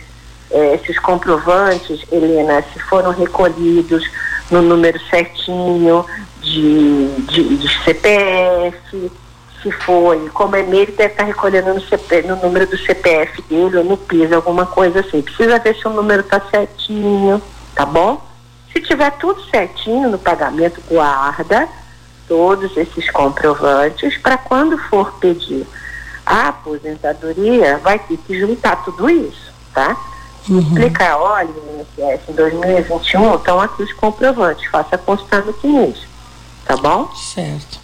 eh, 0.51 0.75
esses 0.75 0.99
comprovantes, 0.99 2.01
Helena, 2.11 2.63
se 2.73 2.79
foram 2.81 3.11
recolhidos 3.11 4.09
no 4.51 4.63
número 4.63 4.99
certinho 5.11 6.05
de, 6.41 7.09
de, 7.23 7.57
de 7.57 7.85
CPF, 7.85 9.11
se 9.63 9.71
foi, 9.73 10.29
como 10.29 10.55
é 10.55 10.63
nele, 10.63 10.93
deve 10.93 11.13
estar 11.13 11.25
recolhendo 11.25 11.75
no, 11.75 11.81
CP, 11.81 12.23
no 12.23 12.37
número 12.37 12.67
do 12.67 12.79
CPF 12.79 13.43
dele 13.43 13.79
ou 13.79 13.85
no 13.85 13.97
PIS, 13.97 14.33
alguma 14.33 14.67
coisa 14.67 15.01
assim. 15.01 15.23
Precisa 15.23 15.59
ver 15.59 15.75
se 15.75 15.89
o 15.89 15.91
número 15.91 16.21
está 16.21 16.41
certinho, 16.51 17.43
tá 17.75 17.85
bom? 17.85 18.23
Se 18.73 18.81
tiver 18.81 19.11
tudo 19.13 19.43
certinho 19.47 20.11
no 20.11 20.19
pagamento, 20.19 20.81
guarda 20.89 21.69
todos 22.29 22.77
esses 22.77 23.11
comprovantes 23.11 24.17
para 24.19 24.37
quando 24.37 24.77
for 24.79 25.13
pedir 25.15 25.67
a 26.25 26.49
aposentadoria, 26.49 27.79
vai 27.79 27.99
ter 27.99 28.19
que 28.19 28.39
juntar 28.39 28.85
tudo 28.85 29.09
isso, 29.09 29.53
tá? 29.73 29.97
Uhum. 30.49 30.61
Explicar, 30.61 31.19
olha, 31.19 31.49
INSS, 31.99 32.21
em 32.29 32.33
2021 32.33 33.35
estão 33.35 33.61
aqui 33.61 33.83
os 33.83 33.93
comprovantes, 33.93 34.71
faça 34.71 34.97
constar 34.97 35.45
no 35.45 35.89
isso, 35.89 36.07
tá 36.65 36.77
bom? 36.77 37.09
Certo. 37.15 37.81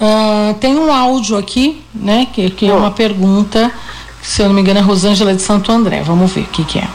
Uh, 0.00 0.54
tem 0.60 0.76
um 0.76 0.92
áudio 0.92 1.36
aqui, 1.36 1.82
né, 1.94 2.28
que, 2.32 2.50
que 2.50 2.68
é 2.68 2.72
uma 2.72 2.90
pergunta, 2.90 3.72
se 4.22 4.42
eu 4.42 4.46
não 4.46 4.54
me 4.54 4.60
engano 4.60 4.78
é 4.78 4.82
Rosângela 4.82 5.34
de 5.34 5.42
Santo 5.42 5.72
André, 5.72 6.02
vamos 6.02 6.32
ver 6.32 6.42
o 6.42 6.46
que 6.46 6.64
que 6.64 6.78
é. 6.78 6.88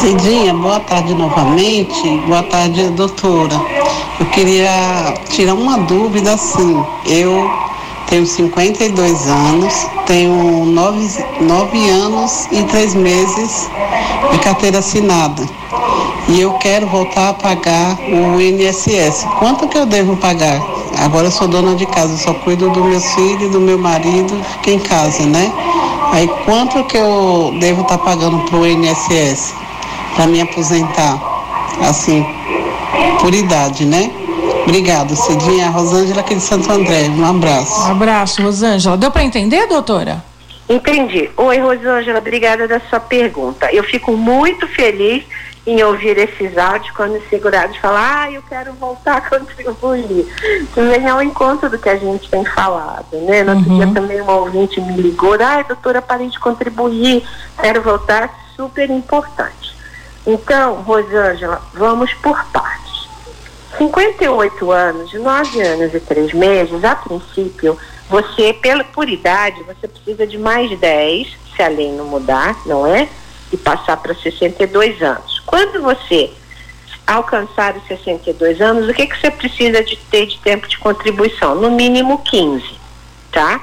Cidinha, 0.00 0.54
boa 0.54 0.80
tarde 0.80 1.14
novamente. 1.14 2.08
Boa 2.26 2.42
tarde, 2.44 2.88
doutora. 2.90 3.54
Eu 4.18 4.26
queria 4.26 5.14
tirar 5.28 5.54
uma 5.54 5.78
dúvida 5.78 6.32
assim. 6.32 6.82
Eu 7.04 7.50
tenho 8.08 8.26
52 8.26 9.26
anos, 9.26 9.74
tenho 10.06 10.64
nove, 10.64 11.24
nove 11.40 11.88
anos 11.88 12.46
e 12.52 12.62
três 12.64 12.94
meses 12.94 13.68
de 14.32 14.38
carteira 14.38 14.78
assinada. 14.78 15.42
E 16.28 16.40
eu 16.40 16.52
quero 16.54 16.86
voltar 16.88 17.30
a 17.30 17.34
pagar 17.34 17.96
o 18.08 18.40
INSS. 18.40 19.24
Quanto 19.38 19.68
que 19.68 19.78
eu 19.78 19.86
devo 19.86 20.16
pagar? 20.16 20.60
Agora 20.98 21.26
eu 21.26 21.30
sou 21.30 21.46
dona 21.46 21.74
de 21.74 21.86
casa, 21.86 22.16
só 22.16 22.32
cuido 22.34 22.70
dos 22.70 22.84
meus 22.84 23.04
filhos, 23.14 23.50
do 23.52 23.60
meu 23.60 23.78
marido, 23.78 24.34
fico 24.52 24.70
em 24.70 24.78
casa, 24.78 25.24
né? 25.24 25.52
Aí 26.12 26.28
quanto 26.44 26.82
que 26.84 26.96
eu 26.96 27.54
devo 27.60 27.82
estar 27.82 27.98
tá 27.98 28.04
pagando 28.04 28.38
para 28.44 28.58
o 28.58 28.66
INSS 28.66 29.54
para 30.14 30.26
me 30.26 30.40
aposentar? 30.40 31.20
Assim, 31.86 32.24
por 33.20 33.34
idade, 33.34 33.84
né? 33.84 34.10
Obrigado, 34.66 35.14
Cidinha. 35.14 35.70
Rosângela 35.70 36.20
aqui 36.20 36.34
de 36.34 36.40
Santo 36.40 36.70
André. 36.70 37.08
Um 37.08 37.24
abraço. 37.24 37.80
Um 37.82 37.92
abraço, 37.92 38.42
Rosângela. 38.42 38.96
Deu 38.96 39.12
para 39.12 39.22
entender, 39.22 39.66
doutora? 39.68 40.24
Entendi. 40.68 41.30
Oi, 41.36 41.58
Rosângela, 41.58 42.18
obrigada 42.18 42.66
da 42.66 42.80
sua 42.80 42.98
pergunta. 42.98 43.72
Eu 43.72 43.84
fico 43.84 44.16
muito 44.16 44.66
feliz 44.66 45.24
em 45.64 45.82
ouvir 45.84 46.18
esses 46.18 46.58
áudios 46.58 46.90
quando 46.96 47.16
os 47.16 47.28
segurados 47.28 47.76
falam, 47.76 48.00
ah, 48.00 48.30
eu 48.30 48.42
quero 48.42 48.72
voltar 48.74 49.18
a 49.18 49.20
contribuir. 49.20 50.26
Vem 50.74 51.08
ao 51.08 51.22
encontro 51.22 51.70
do 51.70 51.78
que 51.78 51.88
a 51.88 51.96
gente 51.96 52.28
tem 52.28 52.44
falado, 52.44 53.16
né? 53.22 53.44
No 53.44 53.54
outro 53.54 53.70
uhum. 53.70 53.76
dia 53.76 53.94
também 53.94 54.20
um 54.20 54.30
ouvinte 54.30 54.80
me 54.80 55.00
ligou, 55.00 55.34
ah, 55.34 55.62
doutora, 55.62 56.02
parei 56.02 56.28
de 56.28 56.38
contribuir, 56.40 57.24
quero 57.60 57.82
voltar, 57.82 58.32
super 58.56 58.90
importante. 58.90 59.76
Então, 60.26 60.82
Rosângela, 60.82 61.62
vamos 61.72 62.12
por 62.14 62.44
partes. 62.46 62.85
58 63.78 64.70
anos, 64.70 65.12
9 65.12 65.60
anos 65.60 65.94
e 65.94 66.00
3 66.00 66.32
meses, 66.32 66.84
a 66.84 66.94
princípio, 66.94 67.78
você, 68.08 68.52
pela, 68.52 68.84
por 68.84 69.08
idade, 69.08 69.62
você 69.64 69.88
precisa 69.88 70.26
de 70.26 70.38
mais 70.38 70.78
10, 70.78 71.36
se 71.54 71.62
a 71.62 71.68
lei 71.68 71.92
não 71.92 72.06
mudar, 72.06 72.56
não 72.66 72.86
é? 72.86 73.08
E 73.52 73.56
passar 73.56 73.96
para 73.96 74.14
62 74.14 75.02
anos. 75.02 75.40
Quando 75.40 75.82
você 75.82 76.30
alcançar 77.06 77.76
os 77.76 77.86
62 77.86 78.60
anos, 78.60 78.88
o 78.88 78.94
que, 78.94 79.06
que 79.06 79.20
você 79.20 79.30
precisa 79.30 79.82
de 79.82 79.96
ter 79.96 80.26
de 80.26 80.38
tempo 80.38 80.66
de 80.66 80.78
contribuição? 80.78 81.54
No 81.54 81.70
mínimo 81.70 82.18
15, 82.18 82.64
tá? 83.30 83.60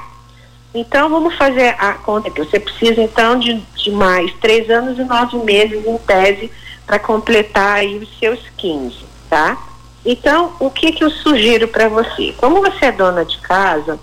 Então, 0.74 1.10
vamos 1.10 1.36
fazer 1.36 1.76
a 1.78 1.94
conta 1.94 2.30
aqui. 2.30 2.40
Você 2.40 2.60
precisa, 2.60 3.02
então, 3.02 3.38
de, 3.38 3.56
de 3.76 3.92
mais 3.92 4.34
3 4.42 4.70
anos 4.70 4.98
e 4.98 5.04
9 5.04 5.38
meses, 5.38 5.86
em 5.86 5.98
tese, 5.98 6.52
para 6.86 7.00
completar 7.00 7.78
aí 7.78 7.98
os 7.98 8.20
seus 8.20 8.40
15, 8.58 8.98
tá? 9.30 9.58
Então, 10.06 10.54
o 10.60 10.70
que, 10.70 10.92
que 10.92 11.04
eu 11.04 11.10
sugiro 11.10 11.68
para 11.68 11.88
você? 11.88 12.34
Como 12.38 12.62
você 12.62 12.86
é 12.86 12.92
dona 12.92 13.24
de 13.24 13.38
casa, 13.40 13.98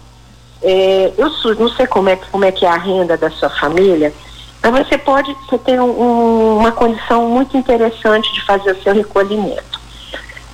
é, 0.62 1.12
eu 1.16 1.30
não 1.56 1.68
sei 1.70 1.86
como 1.86 2.08
é, 2.08 2.16
como 2.16 2.44
é 2.44 2.52
que 2.52 2.64
é 2.64 2.68
a 2.68 2.76
renda 2.76 3.16
da 3.16 3.30
sua 3.30 3.50
família, 3.50 4.12
mas 4.62 4.86
você 4.86 4.98
pode 4.98 5.34
você 5.34 5.58
ter 5.58 5.80
um, 5.80 6.58
uma 6.58 6.72
condição 6.72 7.26
muito 7.28 7.56
interessante 7.56 8.32
de 8.32 8.44
fazer 8.44 8.72
o 8.72 8.82
seu 8.82 8.94
recolhimento. 8.94 9.80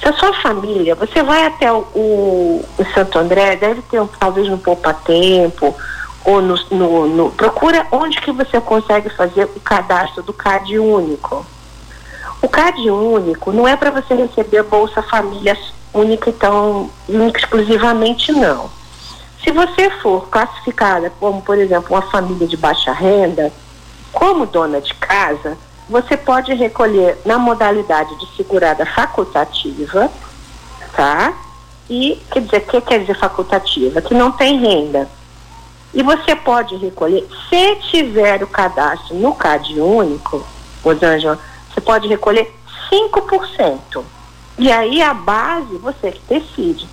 Se 0.01 0.09
a 0.09 0.13
sua 0.13 0.33
família, 0.35 0.95
você 0.95 1.23
vai 1.23 1.47
até 1.47 1.73
o, 1.73 1.79
o, 1.95 2.65
o 2.79 2.85
Santo 2.95 3.19
André, 3.19 3.57
deve 3.57 3.83
ter 3.83 4.01
um, 4.01 4.07
talvez 4.07 4.49
no 4.49 4.59
Poupa 4.59 4.93
Tempo, 4.95 5.75
ou 6.25 6.43
no, 6.43 6.57
no, 6.71 7.07
no, 7.07 7.31
procura 7.31 7.87
onde 7.91 8.21
que 8.21 8.33
você 8.33 8.61
consegue 8.61 9.09
fazer 9.11 9.45
o 9.45 9.61
cadastro 9.61 10.23
do 10.23 10.33
CAD 10.33 10.79
único. 10.79 11.47
O 12.43 12.49
CAD 12.49 12.91
único 12.91 13.53
não 13.53 13.67
é 13.67 13.77
para 13.77 13.91
você 13.91 14.15
receber 14.15 14.63
Bolsa 14.65 15.03
Família 15.03 15.57
única, 15.93 16.31
então, 16.31 16.91
única 17.09 17.39
exclusivamente, 17.39 18.33
não. 18.33 18.71
Se 19.43 19.51
você 19.51 19.91
for 20.03 20.29
classificada 20.29 21.11
como, 21.19 21.41
por 21.43 21.57
exemplo, 21.57 21.95
uma 21.95 22.03
família 22.03 22.47
de 22.47 22.57
baixa 22.57 22.93
renda, 22.93 23.53
como 24.13 24.47
dona 24.47 24.81
de 24.81 24.93
casa, 24.95 25.57
você 25.89 26.17
pode 26.17 26.53
recolher 26.55 27.19
na 27.25 27.39
modalidade 27.39 28.15
de 28.19 28.37
segurada 28.37 28.85
facultativa, 28.85 30.11
tá? 30.95 31.33
E, 31.89 32.21
quer 32.33 32.41
dizer, 32.41 32.57
o 32.57 32.61
que 32.63 32.81
quer 32.81 33.01
dizer 33.01 33.17
facultativa? 33.17 34.03
Que 34.03 34.15
não 34.15 34.33
tem 34.33 34.59
renda. 34.59 35.09
E 35.95 36.03
você 36.03 36.35
pode 36.35 36.77
recolher, 36.77 37.27
se 37.49 37.77
tiver 37.91 38.43
o 38.43 38.47
cadastro 38.49 39.15
no 39.15 39.35
CAD 39.35 39.81
único, 39.81 40.45
Rosângela, 40.83 41.39
você 41.77 41.81
pode 41.83 42.09
recolher 42.09 42.51
5%. 42.91 44.03
E 44.59 44.73
aí 44.73 45.03
a 45.03 45.13
base 45.13 45.77
você 45.77 46.13
que 46.13 46.23
decide. 46.27 46.89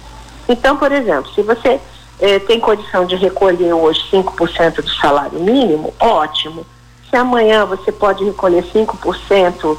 Então, 0.50 0.76
por 0.76 0.92
exemplo, 0.92 1.32
se 1.34 1.42
você 1.42 1.80
eh, 2.20 2.40
tem 2.40 2.60
condição 2.60 3.06
de 3.06 3.16
recolher 3.16 3.72
hoje 3.74 4.02
5% 4.12 4.76
do 4.76 4.90
salário 4.90 5.40
mínimo, 5.40 5.94
ótimo. 6.00 6.66
Se 7.10 7.16
amanhã 7.16 7.66
você 7.66 7.92
pode 7.92 8.26
recolher 8.26 8.64
5%, 8.66 9.78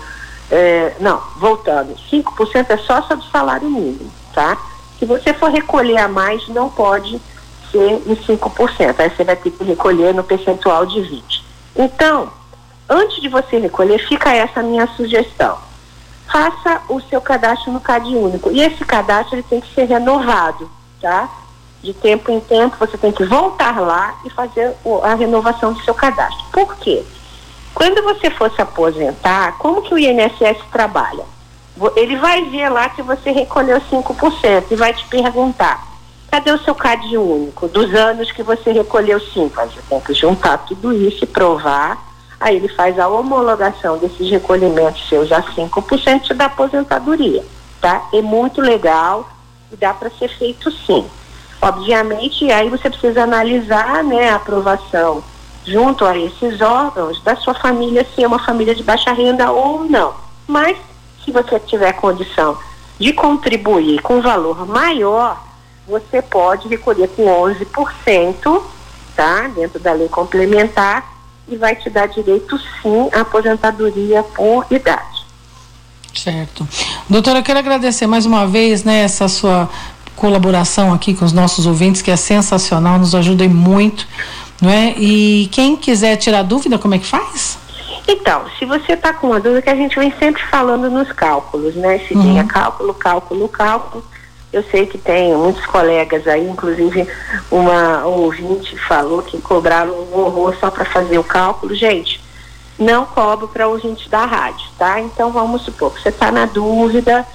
eh, 0.50 0.94
não, 1.00 1.20
voltando, 1.36 1.94
5% 2.10 2.70
é 2.70 2.76
só 2.78 3.02
sobre 3.02 3.26
o 3.26 3.30
salário 3.30 3.68
mínimo, 3.68 4.10
tá? 4.32 4.56
Se 4.98 5.04
você 5.04 5.34
for 5.34 5.50
recolher 5.50 5.98
a 5.98 6.08
mais, 6.08 6.48
não 6.48 6.70
pode 6.70 7.20
ser 7.70 8.02
em 8.06 8.16
5%. 8.16 8.94
Aí 8.98 9.10
você 9.10 9.24
vai 9.24 9.36
ter 9.36 9.50
que 9.50 9.64
recolher 9.64 10.14
no 10.14 10.24
percentual 10.24 10.86
de 10.86 11.00
20%. 11.00 11.42
Então, 11.76 12.30
antes 12.94 13.20
de 13.20 13.28
você 13.28 13.58
recolher, 13.58 13.98
fica 13.98 14.32
essa 14.32 14.62
minha 14.62 14.86
sugestão. 14.96 15.58
Faça 16.30 16.82
o 16.88 17.00
seu 17.00 17.20
cadastro 17.20 17.72
no 17.72 17.80
CAD 17.80 18.14
único. 18.16 18.50
E 18.50 18.60
esse 18.60 18.84
cadastro 18.84 19.36
ele 19.36 19.42
tem 19.42 19.60
que 19.60 19.74
ser 19.74 19.84
renovado, 19.84 20.70
tá? 21.00 21.28
De 21.82 21.92
tempo 21.92 22.30
em 22.30 22.40
tempo 22.40 22.76
você 22.78 22.96
tem 22.96 23.12
que 23.12 23.24
voltar 23.24 23.78
lá 23.80 24.14
e 24.24 24.30
fazer 24.30 24.74
a 25.02 25.14
renovação 25.14 25.72
do 25.72 25.82
seu 25.82 25.94
cadastro. 25.94 26.44
Por 26.50 26.76
quê? 26.76 27.04
Quando 27.74 28.02
você 28.02 28.30
for 28.30 28.50
se 28.52 28.62
aposentar, 28.62 29.58
como 29.58 29.82
que 29.82 29.92
o 29.92 29.98
INSS 29.98 30.58
trabalha? 30.72 31.24
ele 31.96 32.16
vai 32.16 32.44
ver 32.50 32.68
lá 32.68 32.88
que 32.88 33.02
você 33.02 33.32
recolheu 33.32 33.80
5% 33.80 34.64
e 34.70 34.76
vai 34.76 34.94
te 34.94 35.04
perguntar: 35.06 35.84
cadê 36.30 36.52
o 36.52 36.62
seu 36.62 36.74
CAD 36.74 37.16
único? 37.16 37.68
Dos 37.68 37.92
anos 37.94 38.30
que 38.30 38.42
você 38.42 38.72
recolheu 38.72 39.18
5%. 39.18 39.50
Você 39.50 39.80
tem 39.88 40.00
que 40.00 40.14
juntar 40.14 40.58
tudo 40.58 40.92
isso 40.92 41.24
e 41.24 41.26
provar. 41.26 42.13
Aí 42.44 42.56
ele 42.56 42.68
faz 42.68 42.98
a 42.98 43.08
homologação 43.08 43.96
desses 43.96 44.28
recolhimentos 44.30 45.08
seus 45.08 45.32
a 45.32 45.42
5% 45.42 46.34
da 46.34 46.44
aposentadoria. 46.44 47.42
Tá? 47.80 48.06
É 48.12 48.20
muito 48.20 48.60
legal 48.60 49.26
e 49.72 49.76
dá 49.76 49.94
para 49.94 50.10
ser 50.10 50.28
feito 50.28 50.70
sim. 50.70 51.06
Obviamente, 51.62 52.52
aí 52.52 52.68
você 52.68 52.90
precisa 52.90 53.22
analisar 53.22 54.04
né, 54.04 54.28
a 54.28 54.34
aprovação 54.34 55.24
junto 55.64 56.04
a 56.04 56.18
esses 56.18 56.60
órgãos 56.60 57.18
da 57.22 57.34
sua 57.34 57.54
família, 57.54 58.06
se 58.14 58.22
é 58.22 58.26
uma 58.26 58.38
família 58.38 58.74
de 58.74 58.82
baixa 58.82 59.10
renda 59.14 59.50
ou 59.50 59.84
não. 59.84 60.12
Mas, 60.46 60.76
se 61.24 61.32
você 61.32 61.58
tiver 61.58 61.94
condição 61.94 62.58
de 62.98 63.14
contribuir 63.14 64.02
com 64.02 64.20
valor 64.20 64.66
maior, 64.66 65.42
você 65.88 66.20
pode 66.20 66.68
recolher 66.68 67.08
com 67.08 67.24
11%, 67.24 68.62
tá? 69.16 69.48
Dentro 69.48 69.80
da 69.80 69.94
lei 69.94 70.10
complementar, 70.10 71.13
e 71.48 71.56
vai 71.56 71.76
te 71.76 71.90
dar 71.90 72.08
direito 72.08 72.58
sim 72.82 73.08
à 73.12 73.20
aposentadoria 73.20 74.22
por 74.22 74.66
idade. 74.70 75.24
Certo. 76.14 76.66
Doutora, 77.08 77.40
eu 77.40 77.42
quero 77.42 77.58
agradecer 77.58 78.06
mais 78.06 78.24
uma 78.24 78.46
vez, 78.46 78.84
né, 78.84 79.02
essa 79.02 79.28
sua 79.28 79.68
colaboração 80.14 80.92
aqui 80.92 81.12
com 81.12 81.24
os 81.24 81.32
nossos 81.32 81.66
ouvintes, 81.66 82.00
que 82.00 82.10
é 82.10 82.16
sensacional, 82.16 82.98
nos 82.98 83.14
ajuda 83.14 83.46
muito 83.48 84.06
não 84.60 84.70
é? 84.70 84.94
E 84.96 85.48
quem 85.52 85.76
quiser 85.76 86.16
tirar 86.16 86.42
dúvida, 86.42 86.78
como 86.78 86.94
é 86.94 86.98
que 86.98 87.06
faz? 87.06 87.58
Então, 88.06 88.44
se 88.58 88.64
você 88.64 88.92
está 88.92 89.12
com 89.12 89.28
uma 89.28 89.40
dúvida, 89.40 89.62
que 89.62 89.70
a 89.70 89.74
gente 89.74 89.98
vem 89.98 90.12
sempre 90.18 90.42
falando 90.50 90.90
nos 90.90 91.10
cálculos, 91.12 91.74
né? 91.74 91.98
Se 92.00 92.14
uhum. 92.14 92.22
tinha 92.22 92.44
cálculo, 92.44 92.94
cálculo, 92.94 93.48
cálculo. 93.48 94.04
Eu 94.54 94.62
sei 94.70 94.86
que 94.86 94.96
tem 94.96 95.34
muitos 95.34 95.66
colegas 95.66 96.28
aí, 96.28 96.48
inclusive 96.48 97.08
uma 97.50 98.06
ouvinte 98.06 98.78
falou 98.78 99.20
que 99.20 99.40
cobraram 99.40 99.92
um 99.92 100.20
horror 100.20 100.54
só 100.60 100.70
para 100.70 100.84
fazer 100.84 101.18
o 101.18 101.24
cálculo. 101.24 101.74
Gente, 101.74 102.20
não 102.78 103.04
cobro 103.04 103.48
para 103.48 103.66
ouvinte 103.66 104.08
da 104.08 104.24
rádio, 104.24 104.64
tá? 104.78 105.00
Então 105.00 105.32
vamos 105.32 105.62
supor 105.62 105.92
que 105.92 106.00
você 106.00 106.10
está 106.10 106.30
na 106.30 106.46
dúvida, 106.46 107.26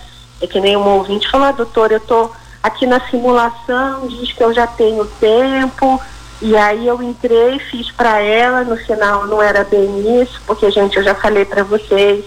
é 0.41 0.47
que 0.47 0.62
nem 0.62 0.77
um 0.77 0.88
ouvinte 0.88 1.29
falou, 1.29 1.47
ah, 1.47 1.51
doutor, 1.51 1.91
eu 1.91 1.97
estou 1.97 2.32
aqui 2.63 2.86
na 2.86 3.01
simulação, 3.10 4.08
diz 4.08 4.32
que 4.32 4.41
eu 4.41 4.53
já 4.53 4.65
tenho 4.65 5.03
tempo, 5.19 5.99
e 6.41 6.55
aí 6.55 6.88
eu 6.88 7.03
entrei, 7.03 7.60
fiz 7.60 7.91
para 7.91 8.21
ela, 8.21 8.63
no 8.63 8.77
final 8.77 9.27
não 9.27 9.41
era 9.41 9.65
bem 9.65 10.21
isso, 10.21 10.41
porque, 10.47 10.71
gente, 10.71 10.95
eu 10.95 11.03
já 11.03 11.13
falei 11.13 11.43
para 11.43 11.63
vocês 11.63 12.23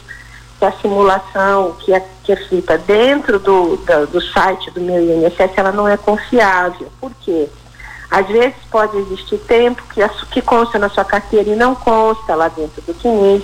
que 0.63 0.67
a 0.67 0.73
simulação 0.81 1.75
que 1.81 1.93
é, 1.93 2.01
que 2.23 2.31
é 2.31 2.37
feita 2.37 2.79
dentro 2.79 3.41
do, 3.41 3.77
do, 3.79 4.07
do, 4.07 4.21
site 4.21 4.71
do 4.71 4.81
meu 4.81 5.03
INSS, 5.03 5.51
ela 5.57 5.73
não 5.73 5.89
é 5.89 5.97
confiável. 5.97 6.87
Por 7.01 7.11
quê? 7.21 7.49
Às 8.09 8.29
vezes 8.29 8.55
pode 8.71 8.97
existir 8.97 9.39
tempo 9.39 9.83
que, 9.93 10.01
que 10.31 10.41
consta 10.41 10.79
na 10.79 10.89
sua 10.89 11.05
carteira 11.05 11.51
e 11.51 11.57
não 11.57 11.75
consta 11.75 12.37
lá 12.37 12.47
dentro 12.47 12.81
do 12.83 12.95
CNIS. 12.95 13.43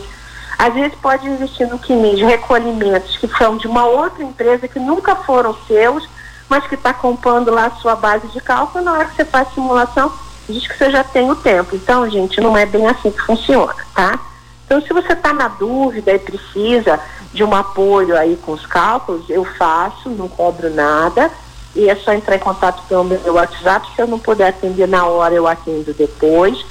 Às 0.57 0.75
vezes 0.75 0.97
pode 1.03 1.27
existir 1.27 1.67
no 1.67 1.81
CNIS 1.81 2.21
recolhimentos 2.21 3.17
que 3.17 3.27
são 3.37 3.57
de 3.57 3.67
uma 3.67 3.85
outra 3.85 4.23
empresa 4.23 4.69
que 4.69 4.79
nunca 4.79 5.17
foram 5.17 5.57
seus, 5.67 6.09
mas 6.49 6.69
que 6.69 6.77
está 6.77 6.95
compondo 6.95 7.51
lá 7.51 7.67
a 7.67 7.81
sua 7.81 7.97
base 7.97 8.29
de 8.29 8.41
cálculo. 8.41 8.85
Na 8.85 8.93
hora 8.93 9.07
que 9.07 9.17
você 9.17 9.25
faz 9.25 9.53
simulação, 9.55 10.13
diz 10.49 10.69
que 10.69 10.79
você 10.79 10.89
já 10.89 11.03
tem 11.03 11.29
o 11.29 11.35
tempo. 11.35 11.75
Então, 11.75 12.09
gente, 12.09 12.41
não 12.41 12.57
é 12.57 12.65
bem 12.65 12.87
assim 12.87 13.11
que 13.11 13.23
funciona, 13.23 13.75
tá? 13.93 14.21
Então, 14.69 14.83
se 14.83 14.93
você 14.93 15.15
está 15.15 15.33
na 15.33 15.49
dúvida 15.49 16.13
e 16.13 16.19
precisa 16.19 17.01
de 17.33 17.43
um 17.43 17.55
apoio 17.55 18.15
aí 18.15 18.37
com 18.37 18.53
os 18.53 18.67
cálculos, 18.67 19.25
eu 19.31 19.43
faço, 19.43 20.11
não 20.11 20.29
cobro 20.29 20.69
nada. 20.69 21.31
E 21.75 21.89
é 21.89 21.97
só 21.97 22.13
entrar 22.13 22.37
em 22.37 22.41
contato 22.41 22.83
pelo 22.87 23.05
meu 23.05 23.33
WhatsApp. 23.33 23.89
Se 23.97 24.03
eu 24.03 24.07
não 24.07 24.19
puder 24.19 24.49
atender 24.49 24.87
na 24.87 25.07
hora, 25.07 25.33
eu 25.33 25.47
atendo 25.47 25.95
depois. 25.95 26.63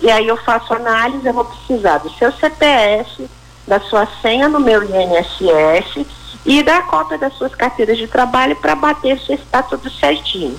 E 0.00 0.10
aí 0.10 0.26
eu 0.26 0.36
faço 0.36 0.74
análise, 0.74 1.24
eu 1.24 1.32
vou 1.32 1.44
precisar 1.44 1.98
do 1.98 2.10
seu 2.14 2.32
CPF, 2.32 3.30
da 3.68 3.78
sua 3.78 4.08
senha 4.20 4.48
no 4.48 4.58
meu 4.58 4.82
INSS 4.82 6.04
e 6.44 6.60
da 6.60 6.82
cópia 6.82 7.18
das 7.18 7.34
suas 7.34 7.54
carteiras 7.54 7.96
de 7.96 8.08
trabalho 8.08 8.56
para 8.56 8.74
bater 8.74 9.16
se 9.20 9.32
está 9.32 9.62
tudo 9.62 9.88
certinho. 9.88 10.58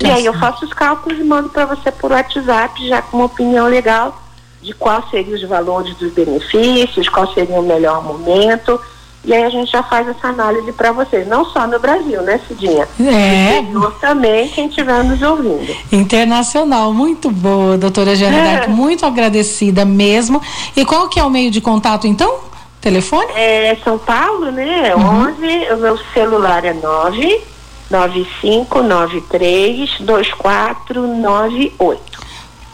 E 0.00 0.06
aí 0.06 0.24
eu 0.24 0.34
faço 0.34 0.64
os 0.64 0.72
cálculos 0.72 1.18
e 1.18 1.24
mando 1.24 1.48
para 1.48 1.66
você 1.66 1.90
por 1.90 2.12
WhatsApp, 2.12 2.86
já 2.86 3.02
com 3.02 3.16
uma 3.16 3.26
opinião 3.26 3.66
legal 3.66 4.27
de 4.60 4.74
quais 4.74 5.08
seriam 5.10 5.34
os 5.34 5.48
valores 5.48 5.94
dos 5.96 6.12
benefícios, 6.12 7.08
qual 7.08 7.32
seria 7.32 7.58
o 7.58 7.62
melhor 7.62 8.02
momento. 8.02 8.78
E 9.24 9.34
aí 9.34 9.44
a 9.44 9.50
gente 9.50 9.70
já 9.70 9.82
faz 9.82 10.08
essa 10.08 10.28
análise 10.28 10.72
para 10.72 10.92
vocês, 10.92 11.26
não 11.26 11.44
só 11.44 11.66
no 11.66 11.78
Brasil, 11.78 12.22
né, 12.22 12.40
Cidinha? 12.46 12.88
É. 13.00 13.60
No 13.60 13.90
também, 13.92 14.48
quem 14.48 14.68
estiver 14.68 15.04
nos 15.04 15.20
ouvindo. 15.20 15.76
Internacional, 15.92 16.94
muito 16.94 17.30
boa, 17.30 17.76
doutora 17.76 18.16
Jana 18.16 18.36
é. 18.36 18.66
muito 18.68 19.04
agradecida 19.04 19.84
mesmo. 19.84 20.40
E 20.74 20.84
qual 20.84 21.08
que 21.08 21.20
é 21.20 21.24
o 21.24 21.30
meio 21.30 21.50
de 21.50 21.60
contato, 21.60 22.06
então? 22.06 22.46
Telefone? 22.80 23.26
É 23.34 23.76
São 23.82 23.98
Paulo, 23.98 24.52
né? 24.52 24.94
Uhum. 24.94 25.32
11, 25.32 25.72
o 25.72 25.76
meu 25.78 25.98
celular 26.14 26.64
é 26.64 26.72
9 26.72 27.42
9593 27.90 29.98
2498. 30.00 32.07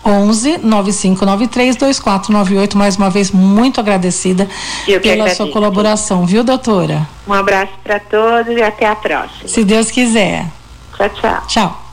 11 0.05 0.59
9593 0.59 1.77
2498. 1.77 2.77
Mais 2.77 2.97
uma 2.97 3.11
vez, 3.11 3.31
muito 3.31 3.81
agradecida 3.81 4.49
pela 5.03 5.35
sua 5.35 5.51
colaboração, 5.51 6.27
viu, 6.27 6.45
doutora? 6.45 7.07
Um 7.27 7.33
abraço 7.33 7.73
para 7.83 7.99
todos 7.99 8.57
e 8.57 8.63
até 8.63 8.87
a 8.87 8.95
próxima. 8.95 9.49
Se 9.49 9.65
Deus 9.65 9.91
quiser. 9.91 10.47
Tchau, 10.97 11.09
tchau. 11.09 11.43
Tchau. 11.49 11.84